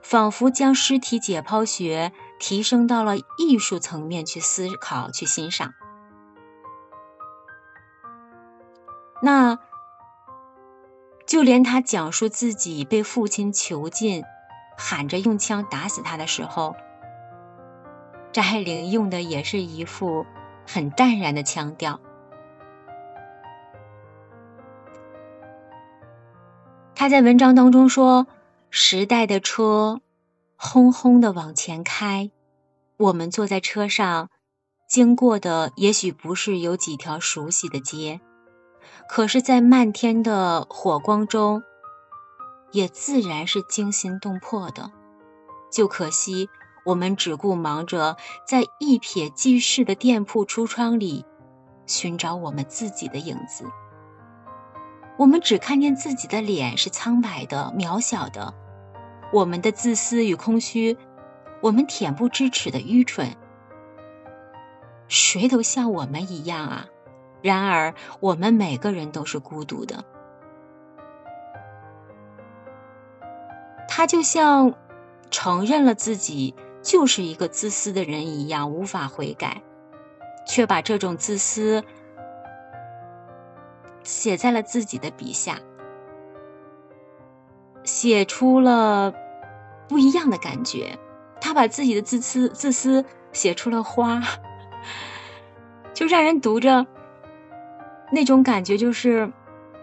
[0.00, 5.74] 仿佛将尸体解剖学提升到了艺术层面去思考、去欣赏。
[9.22, 9.58] 那
[11.26, 14.22] 就连他讲述自己被父亲囚禁，
[14.76, 16.76] 喊着用枪打死他的时候。
[18.32, 20.26] 张爱玲用的也是一副
[20.66, 21.98] 很淡然的腔调。
[26.94, 28.26] 他在文章当中说
[28.70, 30.00] ：“时代的车
[30.56, 32.30] 轰轰的往前开，
[32.96, 34.30] 我们坐在车上，
[34.88, 38.20] 经过的也许不是有几条熟悉的街，
[39.08, 41.62] 可是，在漫天的火光中，
[42.72, 44.90] 也自然是惊心动魄的。
[45.70, 46.48] 就可惜。”
[46.86, 51.24] 我们只顾忙着在一瞥即逝的店铺橱窗里
[51.84, 53.64] 寻找我们自己的影子，
[55.18, 58.54] 我们只看见自己的脸是苍白的、渺小的，
[59.32, 60.96] 我们的自私与空虚，
[61.60, 63.34] 我们恬不知耻的愚蠢，
[65.08, 66.86] 谁都像我们一样啊！
[67.42, 70.04] 然而，我们每个人都是孤独的。
[73.88, 74.74] 他就像
[75.30, 76.54] 承认了自己。
[76.82, 79.60] 就是一个自私的人一样，无法悔改，
[80.46, 81.82] 却把这种自私
[84.04, 85.58] 写在了自己的笔下，
[87.86, 89.14] 写出了
[89.88, 90.98] 不一样的感觉。
[91.40, 94.22] 他把自己的自私自私写出了花，
[95.94, 96.86] 就让人读着
[98.10, 99.32] 那种感觉就是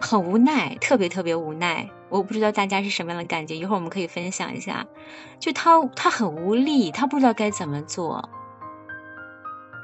[0.01, 1.89] 很无奈，特别特别无奈。
[2.09, 4.85] 我不知道大家是什么样的感觉，一会儿我们可以分享一下。
[5.39, 8.29] 就他，他很无力，他不知道该怎么做，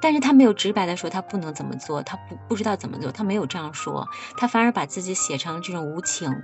[0.02, 4.08] 但是他没有直白的说他不能怎么做，他不不知道怎么做，他没有这样说，
[4.38, 6.44] 他反而把自己写成这种无情。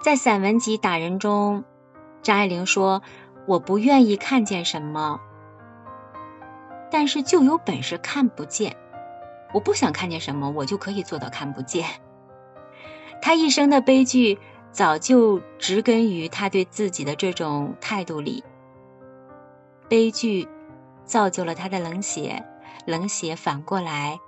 [0.00, 1.64] 在散文集《打人》中，
[2.22, 3.02] 张爱玲说
[3.46, 5.20] ：“我不愿意看见什么，
[6.90, 8.76] 但是就有本事看不见。”
[9.52, 11.84] 我不想看见什么，我就可以做到看不见。
[13.20, 14.38] 他一生的悲剧
[14.70, 18.44] 早就植根于他对自己的这种态度里。
[19.88, 20.46] 悲剧
[21.04, 22.44] 造就了他的冷血，
[22.86, 24.20] 冷血反过来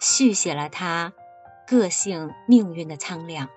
[0.00, 1.12] 续写了他
[1.66, 3.48] 个性命运的苍凉。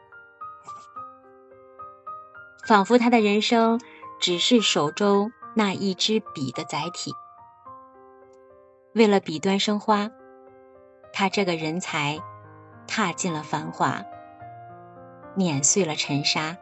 [2.71, 3.81] 仿佛他的人生
[4.17, 7.11] 只是手中那一支笔的载体，
[8.93, 10.09] 为了笔端生花。
[11.11, 12.17] 他这个人才，
[12.87, 14.05] 踏进了繁华，
[15.35, 16.55] 碾碎了尘沙。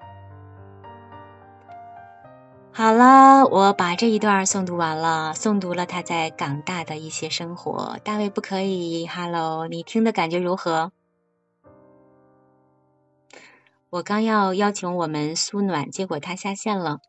[2.71, 7.99] 好了，我把这一段诵读完了，诵读了他在港大的一些生活。
[8.03, 10.91] 大卫不可以，Hello，你听的感觉如何？
[13.91, 16.99] 我刚要邀请我们苏暖，结果他下线了。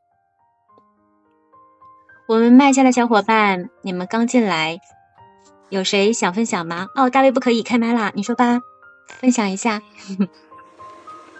[2.26, 4.78] 我们麦下的小伙伴，你们刚进来。
[5.68, 6.88] 有谁想分享吗？
[6.94, 8.60] 哦，大卫不可以开麦啦，你说吧，
[9.08, 9.82] 分享一下。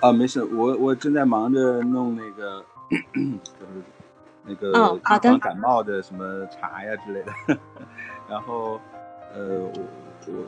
[0.01, 2.63] 啊，没事，我我正在忙着弄那个，
[3.43, 3.83] 就是
[4.45, 7.59] 那个预防感冒的什么茶呀之类的。
[8.29, 8.79] 然后，
[9.35, 9.83] 呃，我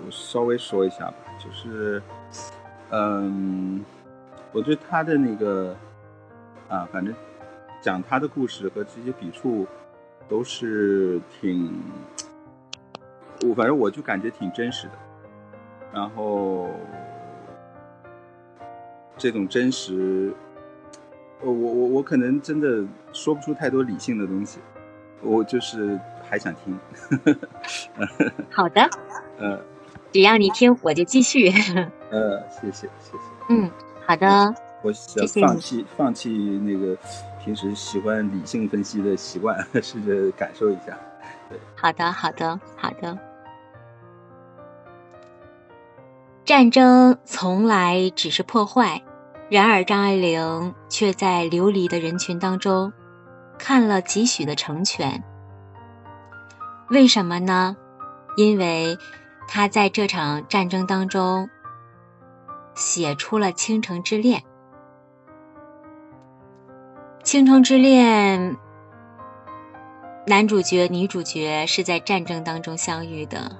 [0.04, 2.02] 我稍微说一下吧，就是，
[2.90, 3.82] 嗯，
[4.52, 5.74] 我对他的那个
[6.68, 7.14] 啊，反正
[7.80, 9.66] 讲他的故事和这些笔触
[10.28, 11.72] 都是挺。
[13.48, 14.92] 我反正我就感觉挺真实的，
[15.92, 16.70] 然后
[19.16, 20.32] 这种真实，
[21.40, 24.60] 我我我可能真的说不出太多理性的东西，
[25.22, 26.78] 我就是还想听。
[28.52, 28.88] 好的。
[29.40, 29.60] 嗯。
[30.12, 31.50] 只要你听，我就继续。
[32.10, 33.18] 呃，谢谢，谢谢。
[33.48, 33.70] 嗯，
[34.06, 34.54] 好的。
[34.82, 36.98] 我想放弃放弃那个
[37.44, 40.98] 平时喜欢理性分析的习惯， 试着感受一下。
[41.48, 41.58] 对。
[41.76, 43.16] 好的，好的，好的。
[46.44, 49.02] 战争从来只是破坏，
[49.48, 52.92] 然而张爱玲却在流离的人群当中
[53.58, 55.22] 看了几许的成全。
[56.90, 57.76] 为什么呢？
[58.36, 58.98] 因为。
[59.48, 61.50] 她在这场战争当中
[62.74, 64.40] 写出了《倾城之恋》。
[67.22, 68.52] 《倾城之恋》
[70.26, 73.56] 男主角、女主角是在战争当中相遇的，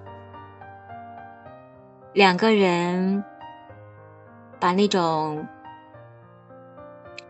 [2.12, 3.24] 两个人
[4.60, 5.46] 把那种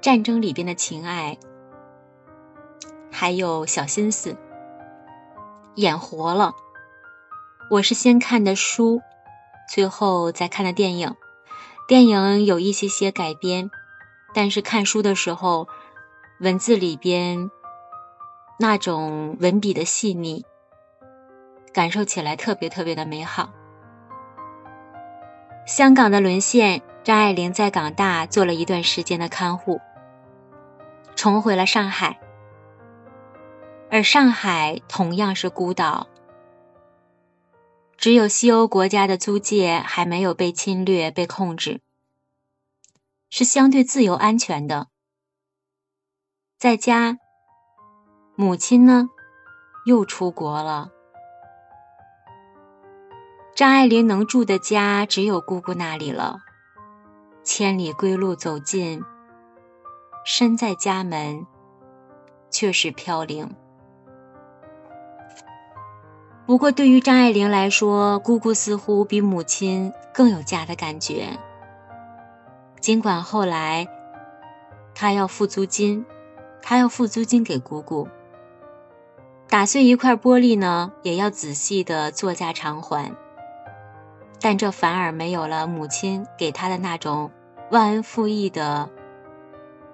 [0.01, 1.39] 战争里边的情爱，
[3.11, 4.37] 还有小心思
[5.75, 6.53] 演活了。
[7.71, 9.01] 我是先看的书，
[9.69, 11.15] 最后再看的电影。
[11.93, 13.71] 电影有一些些改编，
[14.33, 15.69] 但是看书的时候，
[16.41, 17.51] 文字里边
[18.59, 20.47] 那种文笔的细腻，
[21.71, 23.51] 感受起来特别特别的美好。
[25.67, 29.79] 香港的沦陷，张爱玲在港大做了一段时间的看护，
[31.15, 32.19] 重回了上海，
[33.91, 36.07] 而上海同样是孤岛。
[38.03, 41.81] 只有西欧国家的租界还没有被侵略、被控制，
[43.31, 44.89] 是相对自由、安全的。
[46.59, 47.19] 在家，
[48.35, 49.11] 母亲呢，
[49.87, 50.91] 又出国了。
[53.55, 56.41] 张爱玲能住的家只有姑姑那里了。
[57.45, 59.01] 千里归路走尽，
[60.25, 61.47] 身在家门，
[62.51, 63.55] 却是飘零。
[66.53, 71.39] 不过，对于张爱玲来说，姑姑似乎比母亲更有家的感觉。
[72.79, 73.89] 尽管后来，
[74.95, 76.05] 她要付租金，
[76.61, 78.07] 她要付租金给姑姑。
[79.49, 83.11] 打碎一块玻璃呢，也要仔细的作价偿还。
[84.39, 87.31] 但这反而没有了母亲给她的那种
[87.71, 88.91] 忘恩负义的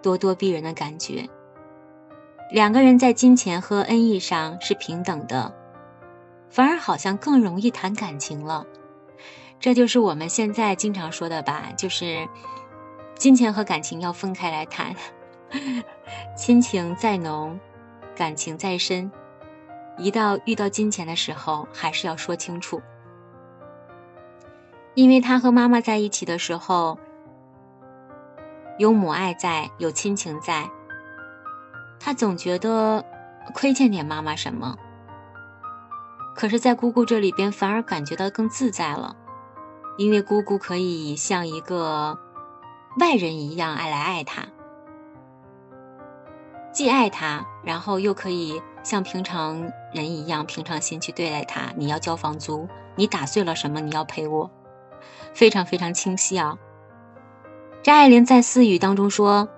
[0.03, 1.29] 咄咄逼人的感觉。
[2.51, 5.55] 两个人在金钱和恩义上是平等的。
[6.51, 8.67] 反而好像更容易谈感情了，
[9.61, 12.29] 这就是我们现在经常说的吧，就是
[13.17, 14.95] 金钱和感情要分开来谈。
[16.37, 17.59] 亲情再浓，
[18.15, 19.11] 感情再深，
[19.97, 22.81] 一到遇到金钱的时候，还是要说清楚。
[24.95, 26.99] 因为他和妈妈在一起的时候，
[28.79, 30.69] 有母爱在，有亲情在，
[32.01, 33.05] 他总觉得
[33.55, 34.77] 亏欠点妈妈什么。
[36.39, 39.17] 可是，在姑姑这里边，反而感觉到更自在了，
[39.97, 42.17] 因为姑姑可以像一个
[43.01, 44.47] 外人一样爱来爱他，
[46.73, 51.73] 既爱他，然后又可以像平常人一样平常心去对待他。
[51.77, 54.49] 你要交房租，你打碎了什么，你要赔我，
[55.35, 56.57] 非常非常清晰啊。
[57.83, 59.49] 张爱玲在私语当中说：“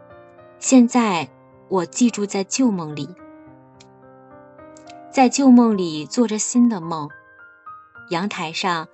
[0.58, 1.28] 现在
[1.68, 3.14] 我寄住在旧梦里。”
[5.12, 7.08] 在旧梦里做着新的梦，
[8.10, 8.86] 阳台上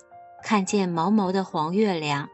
[0.42, 2.30] 看见毛毛的黄月亮。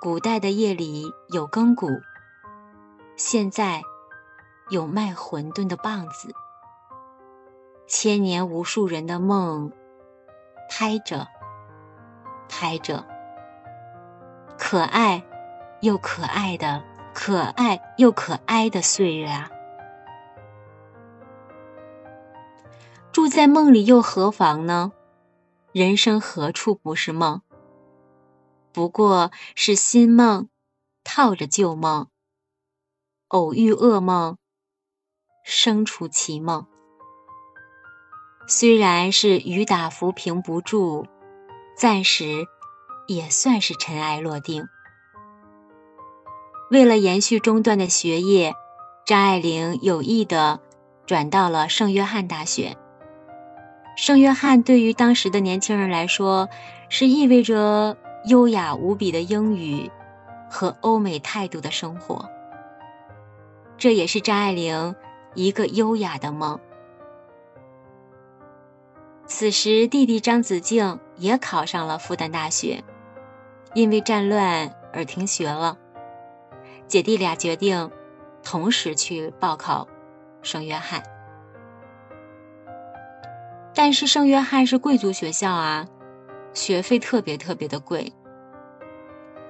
[0.00, 1.86] 古代的夜里有更鼓，
[3.14, 3.82] 现在
[4.70, 6.34] 有卖馄饨的棒子。
[7.86, 9.70] 千年无数人的梦，
[10.68, 11.28] 拍着，
[12.48, 13.04] 拍着，
[14.58, 15.22] 可爱
[15.80, 16.82] 又可爱的，
[17.14, 19.48] 可爱又可哀的岁月啊！
[23.20, 24.92] 住在梦里又何妨呢？
[25.72, 27.42] 人生何处不是梦？
[28.72, 30.48] 不过是新梦
[31.04, 32.08] 套着旧梦，
[33.28, 34.38] 偶遇噩梦，
[35.44, 36.66] 生出奇梦。
[38.48, 41.06] 虽然是雨打浮萍不住，
[41.76, 42.46] 暂时
[43.06, 44.66] 也算是尘埃落定。
[46.70, 48.54] 为了延续中断的学业，
[49.04, 50.62] 张爱玲有意的
[51.04, 52.78] 转到了圣约翰大学。
[54.00, 56.48] 圣约翰对于当时的年轻人来说，
[56.88, 59.90] 是意味着优雅无比的英语
[60.48, 62.30] 和欧美态度的生活。
[63.76, 64.94] 这也是张爱玲
[65.34, 66.58] 一个优雅的梦。
[69.26, 72.82] 此时，弟弟张子静也考上了复旦大学，
[73.74, 75.76] 因为战乱而停学了。
[76.88, 77.90] 姐弟俩决定
[78.42, 79.86] 同时去报考
[80.40, 81.02] 圣约翰。
[83.82, 85.88] 但是圣约翰是贵族学校啊，
[86.52, 88.12] 学费特别特别的贵。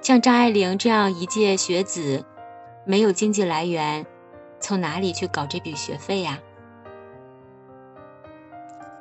[0.01, 2.23] 像张爱玲这样一介学子，
[2.85, 4.05] 没有经济来源，
[4.61, 6.39] 从哪里去搞这笔学费呀？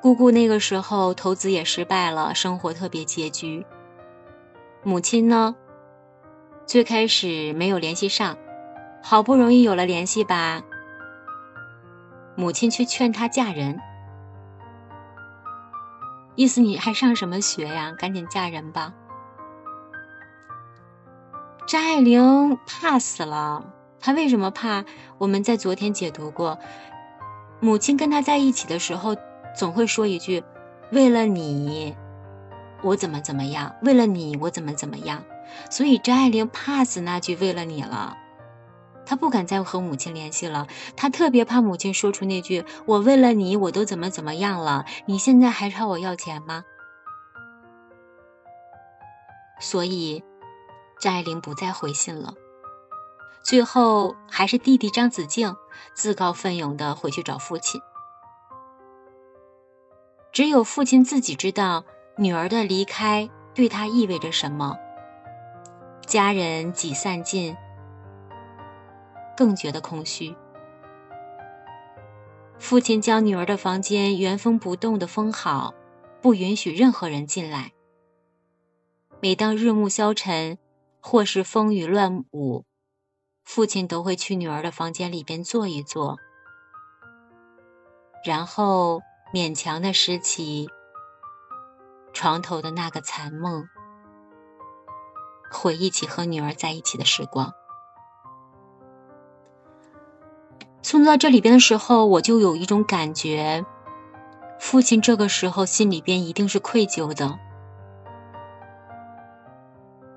[0.02, 3.64] 姑姑那个时候投资也失败了，生活特别拮据。
[4.82, 5.54] 母亲呢，
[6.66, 8.36] 最开始没有联系上，
[9.00, 10.60] 好不容易有了联系吧，
[12.34, 13.78] 母亲去劝她嫁人，
[16.40, 17.92] 意思你还上什么学呀？
[17.98, 18.94] 赶紧嫁人吧。
[21.68, 23.62] 张爱玲怕死了，
[24.00, 24.86] 她为什么怕？
[25.18, 26.58] 我们在昨天解读过，
[27.60, 29.14] 母亲跟她在一起的时候，
[29.54, 30.42] 总会说一句
[30.92, 31.94] ：“为了你，
[32.80, 35.22] 我怎么怎么样；为了你，我怎么怎么样。”
[35.68, 38.16] 所以张爱玲怕死那句“为了你”了，
[39.04, 40.66] 他不敢再和母亲联系了。
[40.96, 46.64] 他特别怕母亲说出那句：“我为了你，我都怎么怎么样了，你现在还朝我要钱吗？”
[49.60, 50.24] 所以。
[51.02, 52.34] 张爱玲不再回信了，
[53.42, 55.56] 最后还是弟弟张子静
[55.94, 57.80] 自告奋勇的回去找父亲。
[60.30, 61.84] 只有父亲自己知道
[62.18, 64.76] 女儿的离开对他意味着什么。
[66.06, 67.56] 家人几散尽，
[69.40, 70.36] 更觉得空虚。
[72.58, 75.72] 父亲将女儿的房间原封不动的封好，
[76.20, 77.72] 不允许任何人进来。
[79.22, 80.58] 每当日暮消沉。
[81.02, 82.66] 或是风雨乱舞，
[83.42, 86.18] 父亲都会去女儿的房间里边坐一坐，
[88.22, 89.00] 然后
[89.32, 90.68] 勉强的拾起
[92.12, 93.66] 床头的那个残梦，
[95.50, 97.54] 回忆起和女儿在一起的时光。
[100.82, 103.64] 送到这里边的时候，我就有一种感觉，
[104.58, 107.38] 父亲这个时候心里边一定是愧疚的。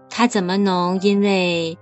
[0.09, 1.77] 他怎么能因为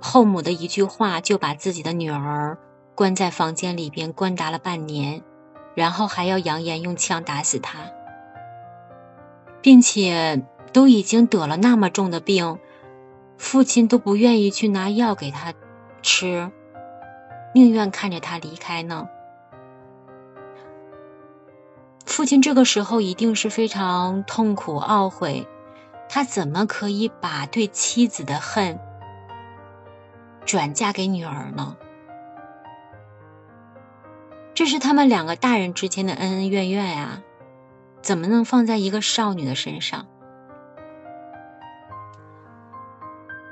[0.00, 2.56] 后母的一句话就把自己的女儿
[2.94, 5.22] 关在房间里边关达了半年，
[5.74, 7.78] 然后还要扬言用枪打死他，
[9.60, 12.58] 并且都已经得了那么重的病，
[13.36, 15.52] 父亲都不愿意去拿药给他
[16.06, 16.52] 吃，
[17.52, 19.08] 宁愿看着他离开呢？
[22.06, 25.48] 父亲这个时候一定是非常痛苦懊悔。
[26.08, 28.78] 他怎么可以把对妻子的恨
[30.44, 31.76] 转嫁给女儿呢？
[34.54, 37.20] 这是他们两个大人之间的恩恩怨怨呀，
[38.00, 40.06] 怎么能放在一个少女的身上？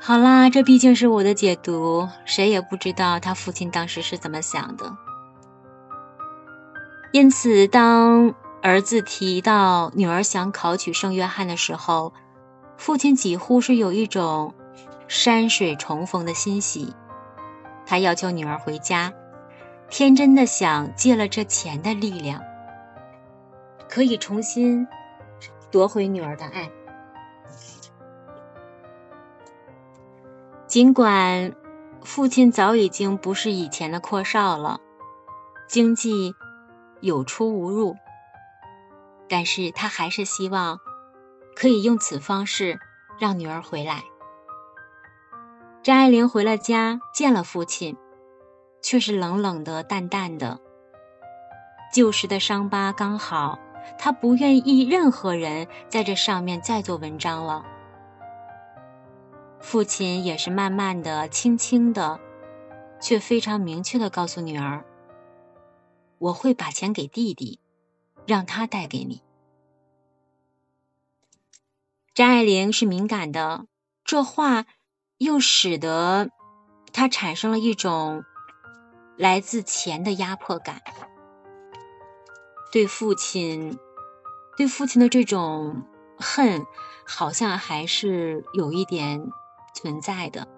[0.07, 4.95] 好啦，这毕竟是我的解读，谁也不知道他父亲当时是怎么想的。
[7.11, 12.13] 因此，当儿子提到女儿想考取圣约翰的时候，
[12.77, 14.53] 父亲几乎是有一种
[15.09, 16.95] 山水重逢的欣喜，
[17.87, 19.11] 他要求女儿回家，
[19.89, 22.43] 天真的想借了这钱的力量，
[23.89, 24.87] 可以重新
[25.71, 26.71] 夺回女儿的爱。
[30.75, 31.55] 尽管
[32.03, 34.81] 父亲早已经不是以前的阔少了，
[35.69, 36.35] 经济
[37.01, 37.95] 有出无入，
[39.29, 40.81] 但是他还是希望。
[41.55, 42.81] 可以用此方式
[43.21, 44.03] 让女儿回来。
[45.85, 47.97] 张爱玲回了家，见了父亲，
[48.83, 50.59] 却是冷冷的、淡淡的。
[51.93, 53.61] 旧时的伤疤刚好，
[53.97, 57.65] 她不愿意任何人在这上面再做文章了。
[59.65, 62.21] 父亲也是慢慢的、轻轻的，
[63.01, 64.85] 却非常明确的告诉女儿
[66.21, 67.59] ：“我会把钱给弟弟，
[68.27, 69.23] 让他带给你。”
[72.15, 73.65] 张爱玲是敏感的，
[74.05, 74.67] 这话
[75.17, 76.29] 又使得
[76.93, 78.23] 她产生了一种
[79.17, 80.83] 来自钱的压迫感。
[82.71, 83.79] 对父亲，
[84.59, 85.83] 对父亲的这种
[86.19, 86.67] 恨，
[87.07, 89.27] 好像还是有一点
[89.75, 90.49] 存在的。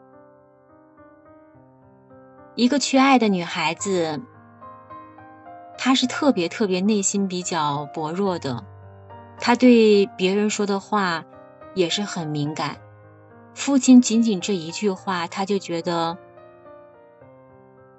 [2.55, 4.23] 一个缺爱的女孩子，
[5.77, 8.65] 她是特别特别内心比较薄弱的，
[9.41, 11.25] 她对别人说的话。
[11.75, 12.79] 也是很敏感，
[13.55, 16.17] 父亲仅仅这一句话，她就觉得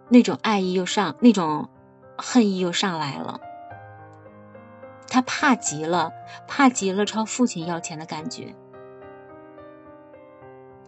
[0.09, 1.70] 那种爱意又上，那种
[2.18, 3.39] 恨意又上来了。
[5.07, 6.11] 他怕极了，
[6.47, 8.55] 怕极了朝父亲要钱的感觉，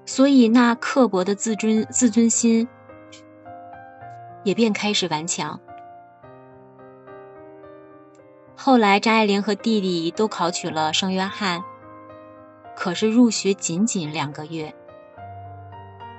[0.09, 2.67] 所以那刻薄的自尊自尊心
[4.43, 5.59] 也便开始顽强。
[8.55, 11.63] 后来，张爱玲和弟弟都考取了圣约翰，
[12.75, 14.73] 可是入学仅仅两个月，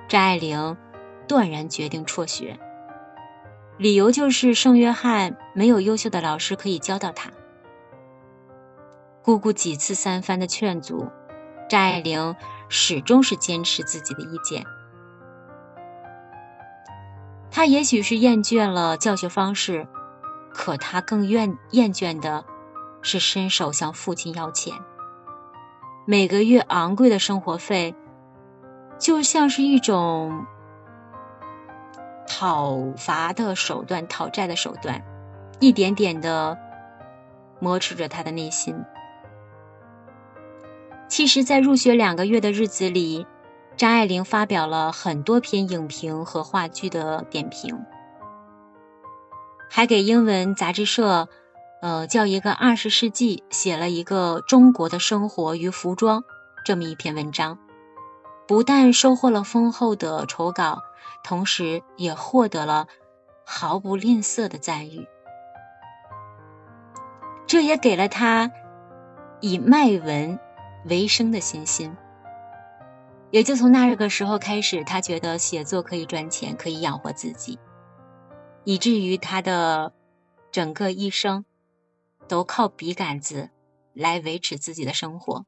[0.07, 0.77] 张爱玲
[1.27, 2.61] 断然决定辍学，
[3.77, 7.33] 理由就是圣约翰没有优秀的老师可以教到她。
[9.21, 11.09] 姑姑几次三番的劝阻，
[11.69, 12.37] 张爱玲
[12.71, 14.65] 始终是坚持自己的意见。
[17.51, 19.87] 他也许是厌倦了教学方式。
[20.53, 22.45] 可他更厌厌倦的
[23.03, 24.75] 是伸手向父亲要钱。
[26.05, 27.95] 每个月昂贵的生活费，
[28.99, 30.45] 就像是一种
[32.27, 35.01] 讨伐的手段、讨债的手段，
[35.61, 36.59] 一点点的
[37.61, 38.75] 磨蚀着他的内心。
[41.11, 43.27] 其实，在入学两个月的日子里，
[43.77, 47.85] 张爱玲发表了很多篇影评和话剧的点评。
[49.69, 51.29] 还给英文杂志社，
[51.83, 56.23] 呃，叫一个二十世纪写了一个中国的生活与服装
[56.65, 57.59] 这么一篇文章，
[58.47, 60.81] 不但收获了丰厚的酬稿，
[61.25, 62.87] 同时也获得了
[63.45, 65.09] 毫不吝啬的赞誉。
[67.49, 68.53] 这也给了他
[69.41, 70.39] 以卖文
[70.85, 71.95] 为生的信心。
[73.31, 77.59] 也就从那个时候开始，他觉得写作可以赚钱，可以养活自己。
[78.65, 79.93] 以至于他的
[80.51, 81.45] 整个一生
[82.29, 83.51] 都靠笔杆子
[83.95, 85.47] 来维持自己的生活。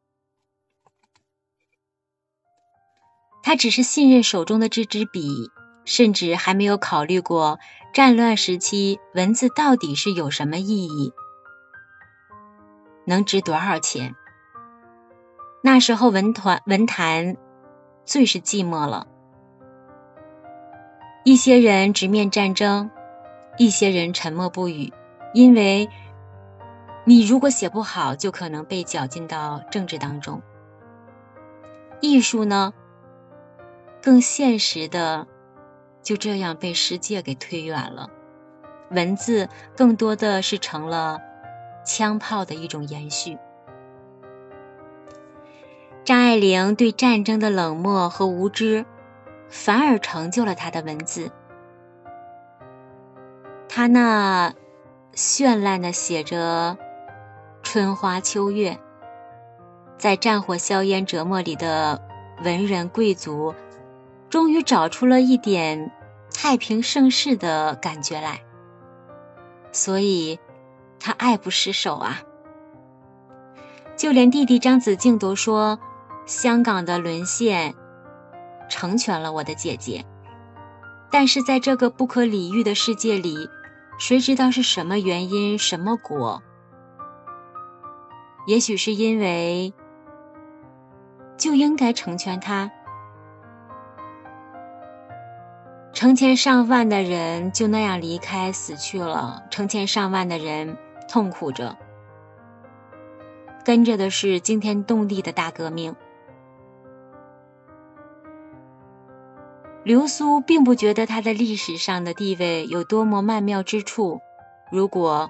[3.43, 5.51] 他只是信任手中的这支笔，
[5.85, 7.59] 甚至还没有考虑过
[7.93, 11.13] 战乱时期文字到底是有什么意义，
[13.05, 14.15] 能值多少钱。
[15.63, 17.37] 那时候文团文坛
[18.05, 19.07] 最是寂寞了，
[21.25, 22.91] 一些人直面战争。
[23.59, 24.91] 一些人沉默不语，
[25.35, 25.91] 因为
[27.05, 30.41] 你如果写不好，就可能被绞进到政治当中。
[32.01, 32.73] 艺术呢，
[34.01, 35.27] 更现实的
[36.03, 38.09] 就这样被世界给推远了。
[38.91, 41.21] 文字更多的是成了
[41.85, 43.37] 枪炮的一种延续。
[46.05, 48.85] 张爱玲对战争的冷漠和无知，
[49.49, 51.31] 反而成就了她的文字。
[53.69, 54.53] 他那
[55.15, 56.77] 绚烂的写着
[57.63, 58.81] 春花秋月，
[59.97, 62.03] 在战火硝烟折磨里的
[62.43, 63.55] 文人贵族，
[64.29, 65.93] 终于找出了一点
[66.35, 68.41] 太平盛世的感觉来。
[69.71, 70.39] 所以，
[70.99, 72.21] 他爱不释手啊！
[73.97, 75.79] 就连弟弟张子静都说，
[76.27, 77.75] 香港的沦陷
[78.69, 80.05] 成全了我的姐姐。
[81.11, 83.51] 但是，在这个不可理喻的世界里，
[83.99, 86.43] 谁知道是什么原因，什么果？
[88.47, 89.75] 也许是因为
[91.37, 92.71] 就应该成全他，
[95.93, 101.77] 成千上万的人就那样离开死去了，成千上万的人痛苦着，
[103.65, 105.95] 跟着的是惊天动地的大革命。
[109.85, 114.21] 流苏并不觉得他的历史上的地位有多么曼妙之处，
[114.71, 115.29] 如果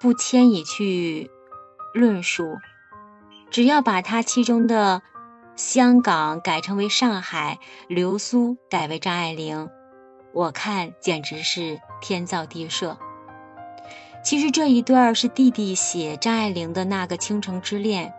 [0.00, 1.30] 不迁移去
[1.92, 2.56] 论述，
[3.50, 5.02] 只要把他其中的
[5.54, 9.68] 香港改成为上海，流苏改为张爱玲，
[10.32, 12.96] 我看简直是天造地设。
[14.22, 18.06] 其实这一段是弟弟写张爱玲的那个《倾城之恋》，《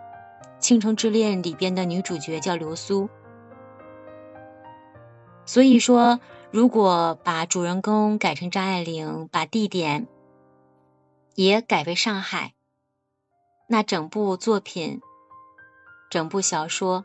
[0.60, 3.10] 倾城之恋》里边的女主角叫流苏。
[5.46, 6.18] 所以说，
[6.50, 10.08] 如果把主人公改成张爱玲，把地点
[11.36, 12.54] 也改为上海，
[13.68, 15.00] 那整部作品、
[16.10, 17.04] 整部小说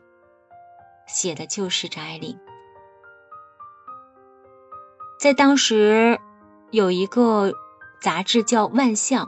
[1.06, 2.36] 写的就是张爱玲。
[5.20, 6.18] 在当时，
[6.72, 7.52] 有一个
[8.00, 9.26] 杂志叫《万象》，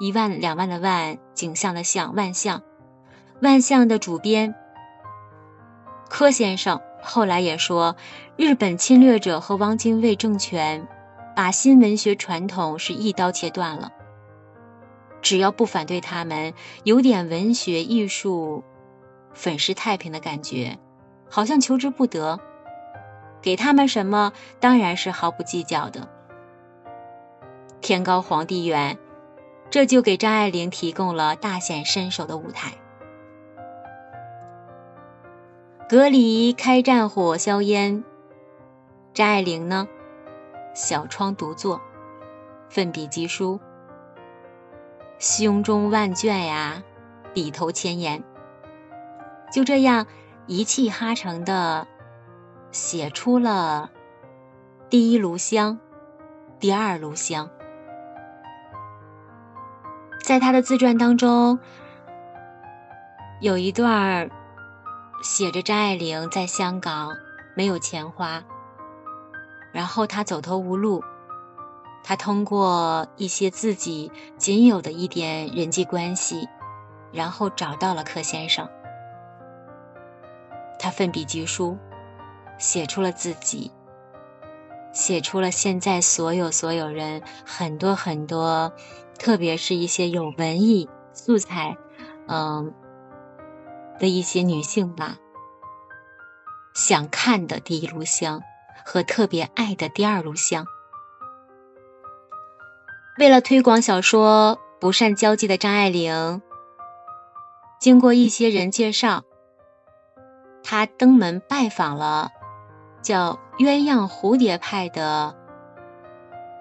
[0.00, 2.62] 一万两万的万，景象的象，万象，
[3.40, 4.56] 万象的主编
[6.08, 6.80] 柯先生。
[7.04, 7.96] 后来也说，
[8.36, 10.88] 日本侵略者和汪精卫政权
[11.36, 13.92] 把新文学传统是一刀切断了。
[15.20, 18.64] 只要不反对他们，有点文学艺术
[19.34, 20.78] 粉饰太平的感觉，
[21.30, 22.40] 好像求之不得。
[23.42, 26.08] 给他们什么，当然是毫不计较的。
[27.82, 28.98] 天高皇帝远，
[29.68, 32.72] 这就给张爱玲提供了大显身手的舞台。
[35.86, 38.02] 隔离开战火硝烟，
[39.12, 39.86] 张爱玲呢？
[40.74, 41.78] 小窗独坐，
[42.70, 43.60] 奋笔疾书。
[45.18, 46.82] 胸中万卷呀，
[47.34, 48.24] 笔头千言。
[49.52, 50.06] 就这样
[50.46, 51.86] 一气哈成的
[52.70, 53.90] 写出了
[54.88, 55.78] 第一炉香，
[56.58, 57.50] 第二炉香。
[60.22, 61.58] 在他的自传当中，
[63.40, 64.30] 有一段儿
[65.24, 67.16] 写着张爱玲在香港
[67.56, 68.44] 没有钱花，
[69.72, 71.02] 然后她走投无路，
[72.02, 76.46] 她通过一些自己仅有的一点人际关系，
[77.10, 78.68] 然后找到了柯先生。
[80.78, 81.78] 他奋笔疾书，
[82.58, 83.72] 写出了自己，
[84.92, 88.70] 写出了现在所有所有人很多很多，
[89.18, 91.78] 特别是一些有文艺素材，
[92.28, 92.74] 嗯
[93.98, 95.16] 的一些女性吧，
[96.74, 98.42] 想看的第一炉香
[98.84, 100.66] 和特别爱的第二炉香。
[103.18, 106.42] 为了推广小说，不善交际的张爱玲，
[107.80, 109.22] 经过一些人介绍。
[110.66, 112.30] 他登门拜访了
[113.02, 115.36] 叫鸳鸯蝴蝶派的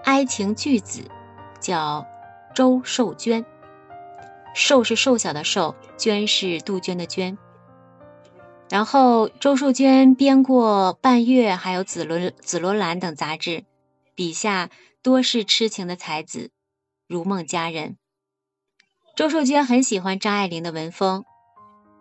[0.03, 1.09] 哀情巨子，
[1.61, 2.05] 叫
[2.53, 3.45] 周寿娟。
[4.53, 7.37] 瘦是瘦小的瘦，娟是杜鹃的娟。
[8.69, 13.65] 然后周寿娟编过《半月》还有《紫罗紫罗兰》等杂志，
[14.15, 14.69] 笔下
[15.01, 16.51] 多是痴情的才子，
[17.07, 17.97] 如梦佳人。
[19.15, 21.25] 周寿娟很喜欢张爱玲的文风。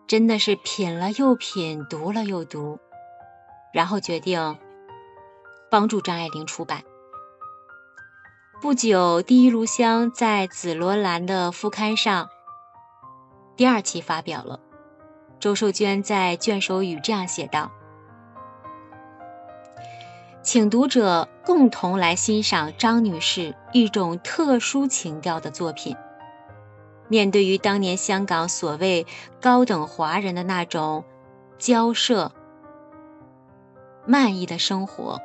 [0.09, 2.79] 真的是品了又品，读了又读，
[3.73, 4.59] 然后决定
[5.71, 6.83] 帮助张爱玲出版。
[8.61, 12.29] 不久，《第一炉香》在《紫罗兰》的副刊上
[13.57, 14.61] 第二期发表了。
[15.39, 17.71] 周寿娟在卷首语这样写道
[20.43, 25.97] ：“请读者共同来欣赏张女士一种特殊情调的作品。”
[27.09, 29.07] 面对于当年香港所谓
[29.41, 31.05] 高等华人的那种
[31.59, 32.33] 交涉、
[34.07, 35.21] 漫意的生活，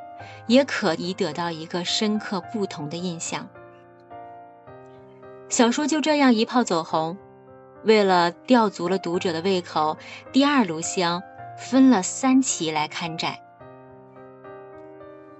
[0.48, 3.48] 也可以得到一个深刻不同的印象。
[5.48, 7.16] 小说就这样一炮走红。
[7.88, 9.96] 为了吊足了读者的胃口，
[10.30, 11.22] 第二炉香
[11.58, 13.42] 分了三期来刊载。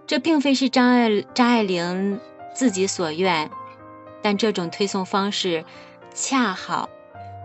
[0.07, 2.18] 这并非是张爱张爱玲
[2.55, 3.51] 自己所愿，
[4.22, 5.62] 但这种推送方式。
[6.14, 6.88] 恰好，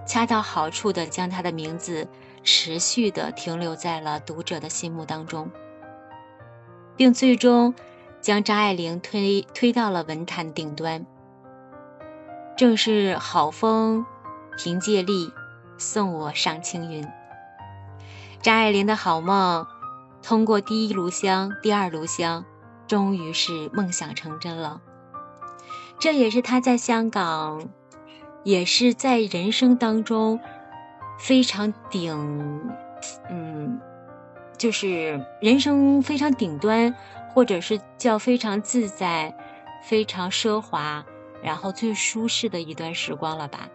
[0.08, 2.08] 恰到好处的将他的名字
[2.42, 5.52] 持续的停留在了读者的心目当中，
[6.96, 7.76] 并最终
[8.22, 11.06] 将张爱玲推推到了文坛顶端。
[12.56, 14.06] 正是好风
[14.58, 15.32] 凭借力，
[15.78, 17.08] 送我上青云。
[18.42, 19.66] 张爱玲的好梦，
[20.22, 22.46] 通过第一炉香、第二炉香，
[22.88, 24.82] 终于是梦想成真了。
[26.00, 27.70] 这也是她在香港。
[28.46, 30.38] 也是在人生当中
[31.18, 32.62] 非常顶，
[33.30, 33.80] 嗯，
[34.58, 36.94] 就是人生非常顶端，
[37.34, 39.34] 或者是叫非常自在、
[39.82, 41.06] 非常奢华，
[41.42, 43.70] 然后最舒适的一段时光了吧。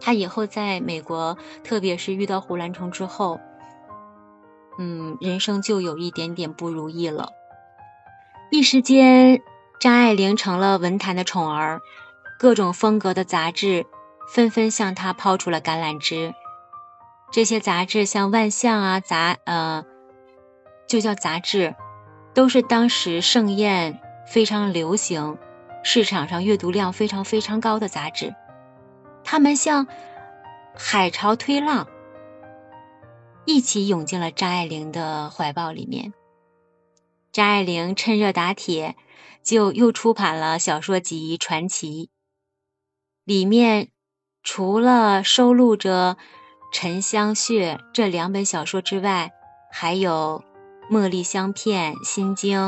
[0.00, 3.38] 他以后在美国，特别是遇到胡兰成之后，
[4.78, 7.28] 嗯，人生就有一点点不如意了。
[8.50, 9.40] 一时间，
[9.78, 11.80] 张爱玲成了文坛的宠儿。
[12.38, 13.84] 各种风格的杂志
[14.32, 16.32] 纷纷向他抛出了橄榄枝。
[17.30, 19.84] 这些杂志像《万象》啊，杂呃，
[20.88, 21.74] 就叫杂志，
[22.32, 25.36] 都是当时盛宴非常流行、
[25.84, 28.34] 市场上阅读量非常非常高的杂志。
[29.30, 29.86] 他们像
[30.74, 31.86] 海潮推浪，
[33.44, 36.12] 一起涌进了张爱玲的怀抱里面。
[37.30, 38.96] 张爱玲趁热打铁，
[39.44, 42.06] 就又出版了小说集《传奇》。
[43.22, 43.92] 里面
[44.42, 46.16] 除了收录着
[46.72, 49.30] 《沉香屑》这两本小说之外，
[49.70, 50.42] 还有
[50.92, 52.58] 《茉莉香片》《心经》。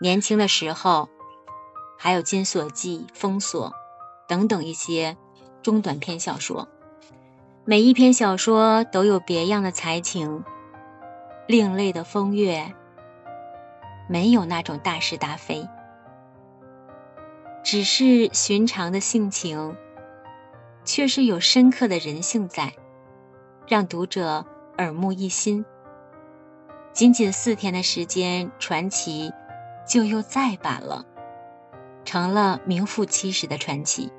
[0.00, 1.08] 年轻的时候，
[1.98, 3.68] 还有《金锁记》《封锁》
[4.28, 5.16] 等等一些
[5.62, 6.68] 中短篇小说。
[7.64, 10.44] 每一篇小说都有别样的才情，
[11.46, 12.72] 另类的风月，
[14.08, 15.66] 没有那种大是大非。
[17.64, 19.76] 只是寻常的性情，
[20.84, 22.72] 却是有深刻的人性在，
[23.66, 24.46] 让读者
[24.78, 25.64] 耳目一新。
[26.94, 29.30] 仅仅四天的时间，传奇
[29.86, 31.04] 就又再版了，
[32.04, 34.10] 成了名副其实的传奇。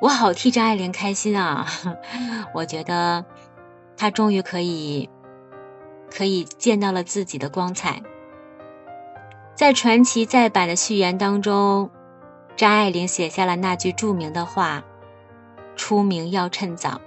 [0.00, 1.66] 我好替张爱玲开心啊！
[2.54, 3.24] 我觉得
[3.96, 5.08] 她终于可以，
[6.10, 8.02] 可以见到了自己的光彩。
[9.54, 11.90] 在传奇再版的序言当中，
[12.56, 14.82] 张爱玲写下了那句著名的话
[15.76, 16.98] ：“出名要趁早。”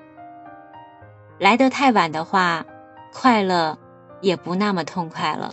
[1.39, 2.63] 来得太晚的话，
[3.11, 3.79] 快乐
[4.21, 5.51] 也不那么痛快了。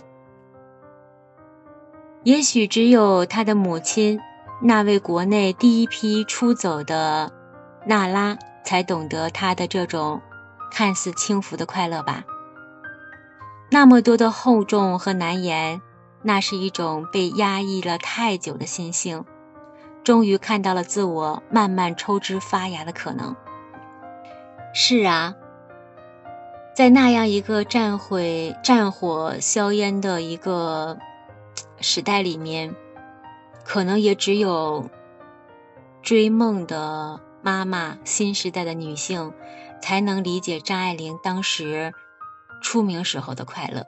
[2.23, 4.19] 也许只有她的母亲，
[4.63, 7.31] 那位国内第一批出走的
[7.85, 10.21] 娜拉，才懂得他的这种
[10.69, 12.23] 看似轻浮的快乐吧。
[13.71, 15.81] 那么多的厚重和难言，
[16.21, 19.25] 那是一种被压抑了太久的心性，
[20.03, 23.35] 终于看到了自我慢慢抽枝发芽的可能。
[24.73, 25.33] 是啊。
[26.75, 30.97] 在那样一个战毁、战火硝烟的一个
[31.81, 32.73] 时代里面，
[33.71, 34.89] 可能也只有
[36.01, 39.31] 追梦的妈妈、新时代的女性，
[39.81, 41.93] 才能理解张爱玲当时
[42.61, 43.85] 出名时候的快乐。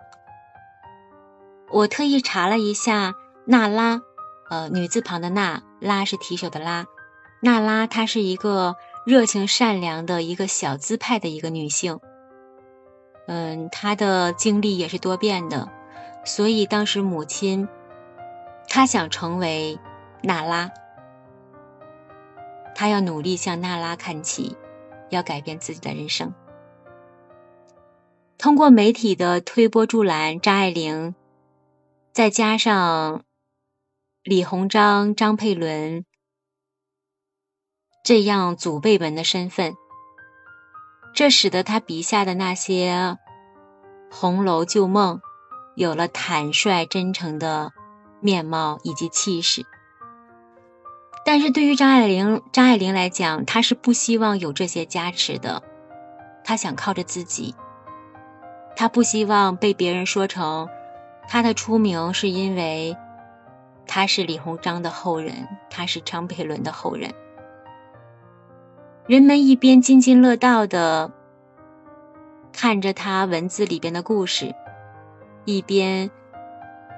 [1.69, 3.99] 我特意查了一下，娜拉，
[4.49, 6.85] 呃，女字旁的娜，拉是提手的拉，
[7.41, 11.99] 娜拉她是一个热情善良的一个小资派的一个女性。
[13.27, 15.67] 嗯，他的经历也是多变的，
[16.23, 17.67] 所以当时母亲，
[18.75, 19.77] 他想成为
[20.23, 20.71] 娜拉，
[22.73, 24.57] 他要努力向娜拉看齐，
[25.11, 26.33] 要改变自己的人生。
[28.39, 31.13] 通过媒体的推波助澜，张爱玲，
[32.11, 33.23] 再加上
[34.23, 36.03] 李鸿章、张佩伦
[38.03, 39.75] 这样祖辈们的身份。
[41.13, 43.19] 这使得他笔下的那些
[44.09, 45.21] 红楼旧梦，
[45.75, 47.71] 有了坦率真诚的
[48.23, 49.65] 面貌以及气势。
[51.25, 55.61] 但是对于张爱玲，张爱玲来讲，她是不希望有这些加持的，
[56.43, 57.53] 她想靠着自己。
[58.75, 60.67] 她不希望被别人说成，
[61.27, 62.97] 她的出名是因为
[63.85, 67.13] 她是李鸿章的后人，她是张佩伦的后人。
[69.05, 71.11] 人们一边津津乐道的
[72.53, 74.55] 看着他文字里边的故事，
[75.45, 76.09] 一边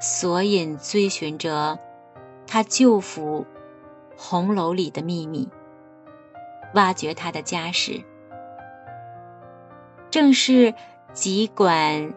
[0.07, 1.79] 索引追寻着
[2.45, 3.43] 他旧府
[4.15, 5.49] 红楼里的秘密，
[6.75, 8.03] 挖掘他的家世。
[10.11, 10.75] 正是
[11.11, 12.13] 几管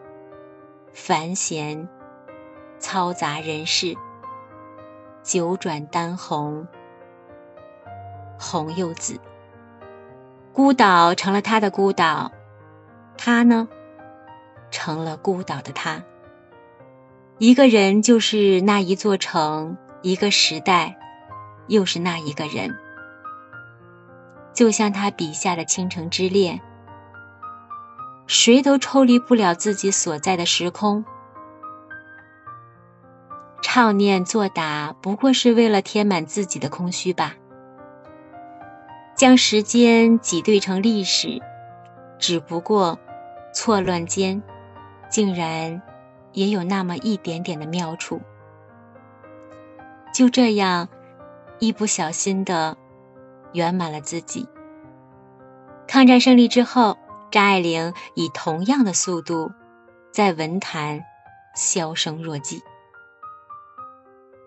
[0.93, 1.89] 繁弦，
[2.79, 3.97] 嘈杂人世，
[5.23, 6.69] 九转丹红，
[8.39, 9.19] 红柚子。
[10.53, 12.31] 孤岛成了他的孤岛，
[13.17, 13.67] 他呢，
[14.71, 16.03] 成了孤岛的他。
[17.39, 20.99] 一个人就是那一座城，一个时代，
[21.69, 22.77] 又是那一个人。
[24.53, 26.61] 就像他笔下的倾城之恋，
[28.27, 31.05] 谁都抽离不了自己所在的时空。
[33.63, 37.37] 唱念作答，不过是为了填满自己的空虚吧。
[39.15, 41.41] 将时间挤兑成历史，
[42.19, 42.99] 只不过
[43.55, 44.43] 错乱间，
[45.09, 45.81] 竟然
[46.33, 48.21] 也有那么一点点的妙处。
[50.15, 50.89] 就这样，
[51.59, 52.77] 一不小心的
[53.53, 54.49] 圆满了自己。
[55.87, 56.99] 抗战胜利之后，
[57.31, 59.53] 张爱玲以同样的速度
[60.11, 61.03] 在文坛
[61.55, 62.63] 销声若迹，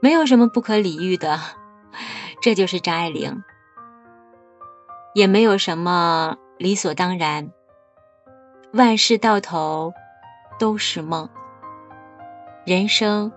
[0.01, 1.39] 没有什么不可理喻的，
[2.41, 3.43] 这就是张爱玲。
[5.14, 7.51] 也没有什么理所当然，
[8.72, 9.93] 万事到头
[10.57, 11.30] 都是梦。
[12.63, 13.31] 人生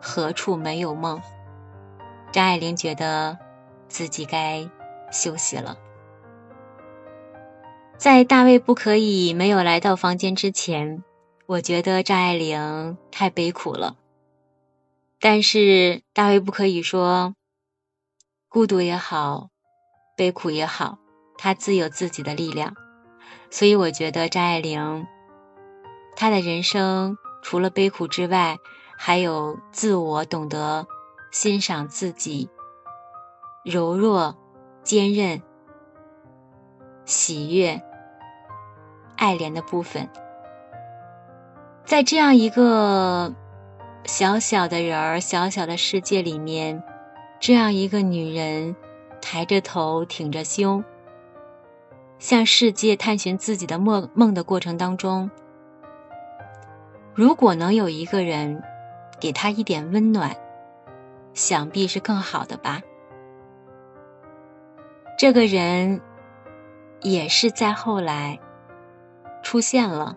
[0.00, 1.20] 何处没有梦？
[2.32, 3.38] 张爱玲觉得
[3.88, 4.70] 自己该
[5.12, 5.76] 休息了。
[7.98, 11.04] 在大卫不可以没有来到房间之前，
[11.44, 13.96] 我觉得张爱玲太悲苦了。
[15.20, 17.34] 但是大卫不可以说，
[18.48, 19.50] 孤独也好，
[20.16, 20.96] 悲苦也好。
[21.36, 22.74] 他自有自己的力量，
[23.50, 25.06] 所以我觉得张爱玲，
[26.16, 28.58] 她的人生除了悲苦之外，
[29.02, 30.86] 还有自我懂得
[31.30, 32.50] 欣赏自己
[33.64, 34.36] 柔弱、
[34.82, 35.40] 坚韧、
[37.06, 37.80] 喜悦、
[39.16, 40.06] 爱怜的部分。
[41.82, 43.34] 在这样一个
[44.04, 46.84] 小小的人儿、小小的世界里面，
[47.40, 48.76] 这样一个女人
[49.22, 50.84] 抬着头、挺着胸。
[52.18, 55.30] 向世界探寻自己的梦梦的过程当中，
[57.14, 58.62] 如果能有一个人
[59.20, 60.34] 给他一点温暖，
[61.34, 62.80] 想必是更好的吧。
[65.18, 66.00] 这个人
[67.02, 68.40] 也是在后来
[69.42, 70.16] 出现了，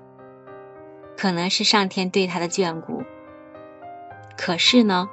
[1.17, 3.03] 可能是上天对他的眷顾。
[4.37, 5.09] 可是呢，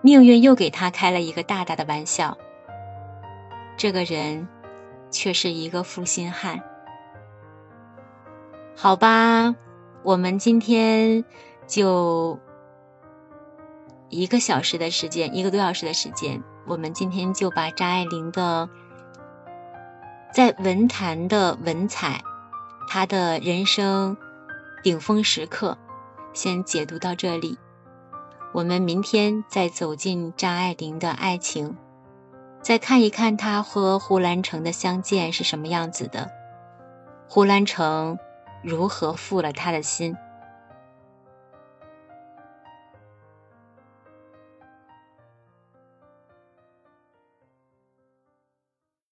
[0.00, 2.36] 命运又给他开了一个大大的玩笑。
[3.76, 4.48] 这个人
[5.10, 6.62] 却是一个负心汉。
[8.76, 9.54] 好吧，
[10.02, 11.24] 我们今天
[11.66, 12.38] 就
[14.14, 18.68] 一个小时的时间，一个多小时的时间，我们今天就把张爱玲的
[20.32, 22.22] 在文坛的文采，
[22.88, 24.16] 她的人生
[24.84, 25.76] 顶峰时刻，
[26.32, 27.58] 先解读到这里。
[28.52, 31.76] 我们明天再走进张爱玲的爱情，
[32.62, 36.30] 再看一看她和胡兰成的相见是什么样子的，
[37.28, 38.16] 胡兰成
[38.62, 40.16] 如何负了他的心。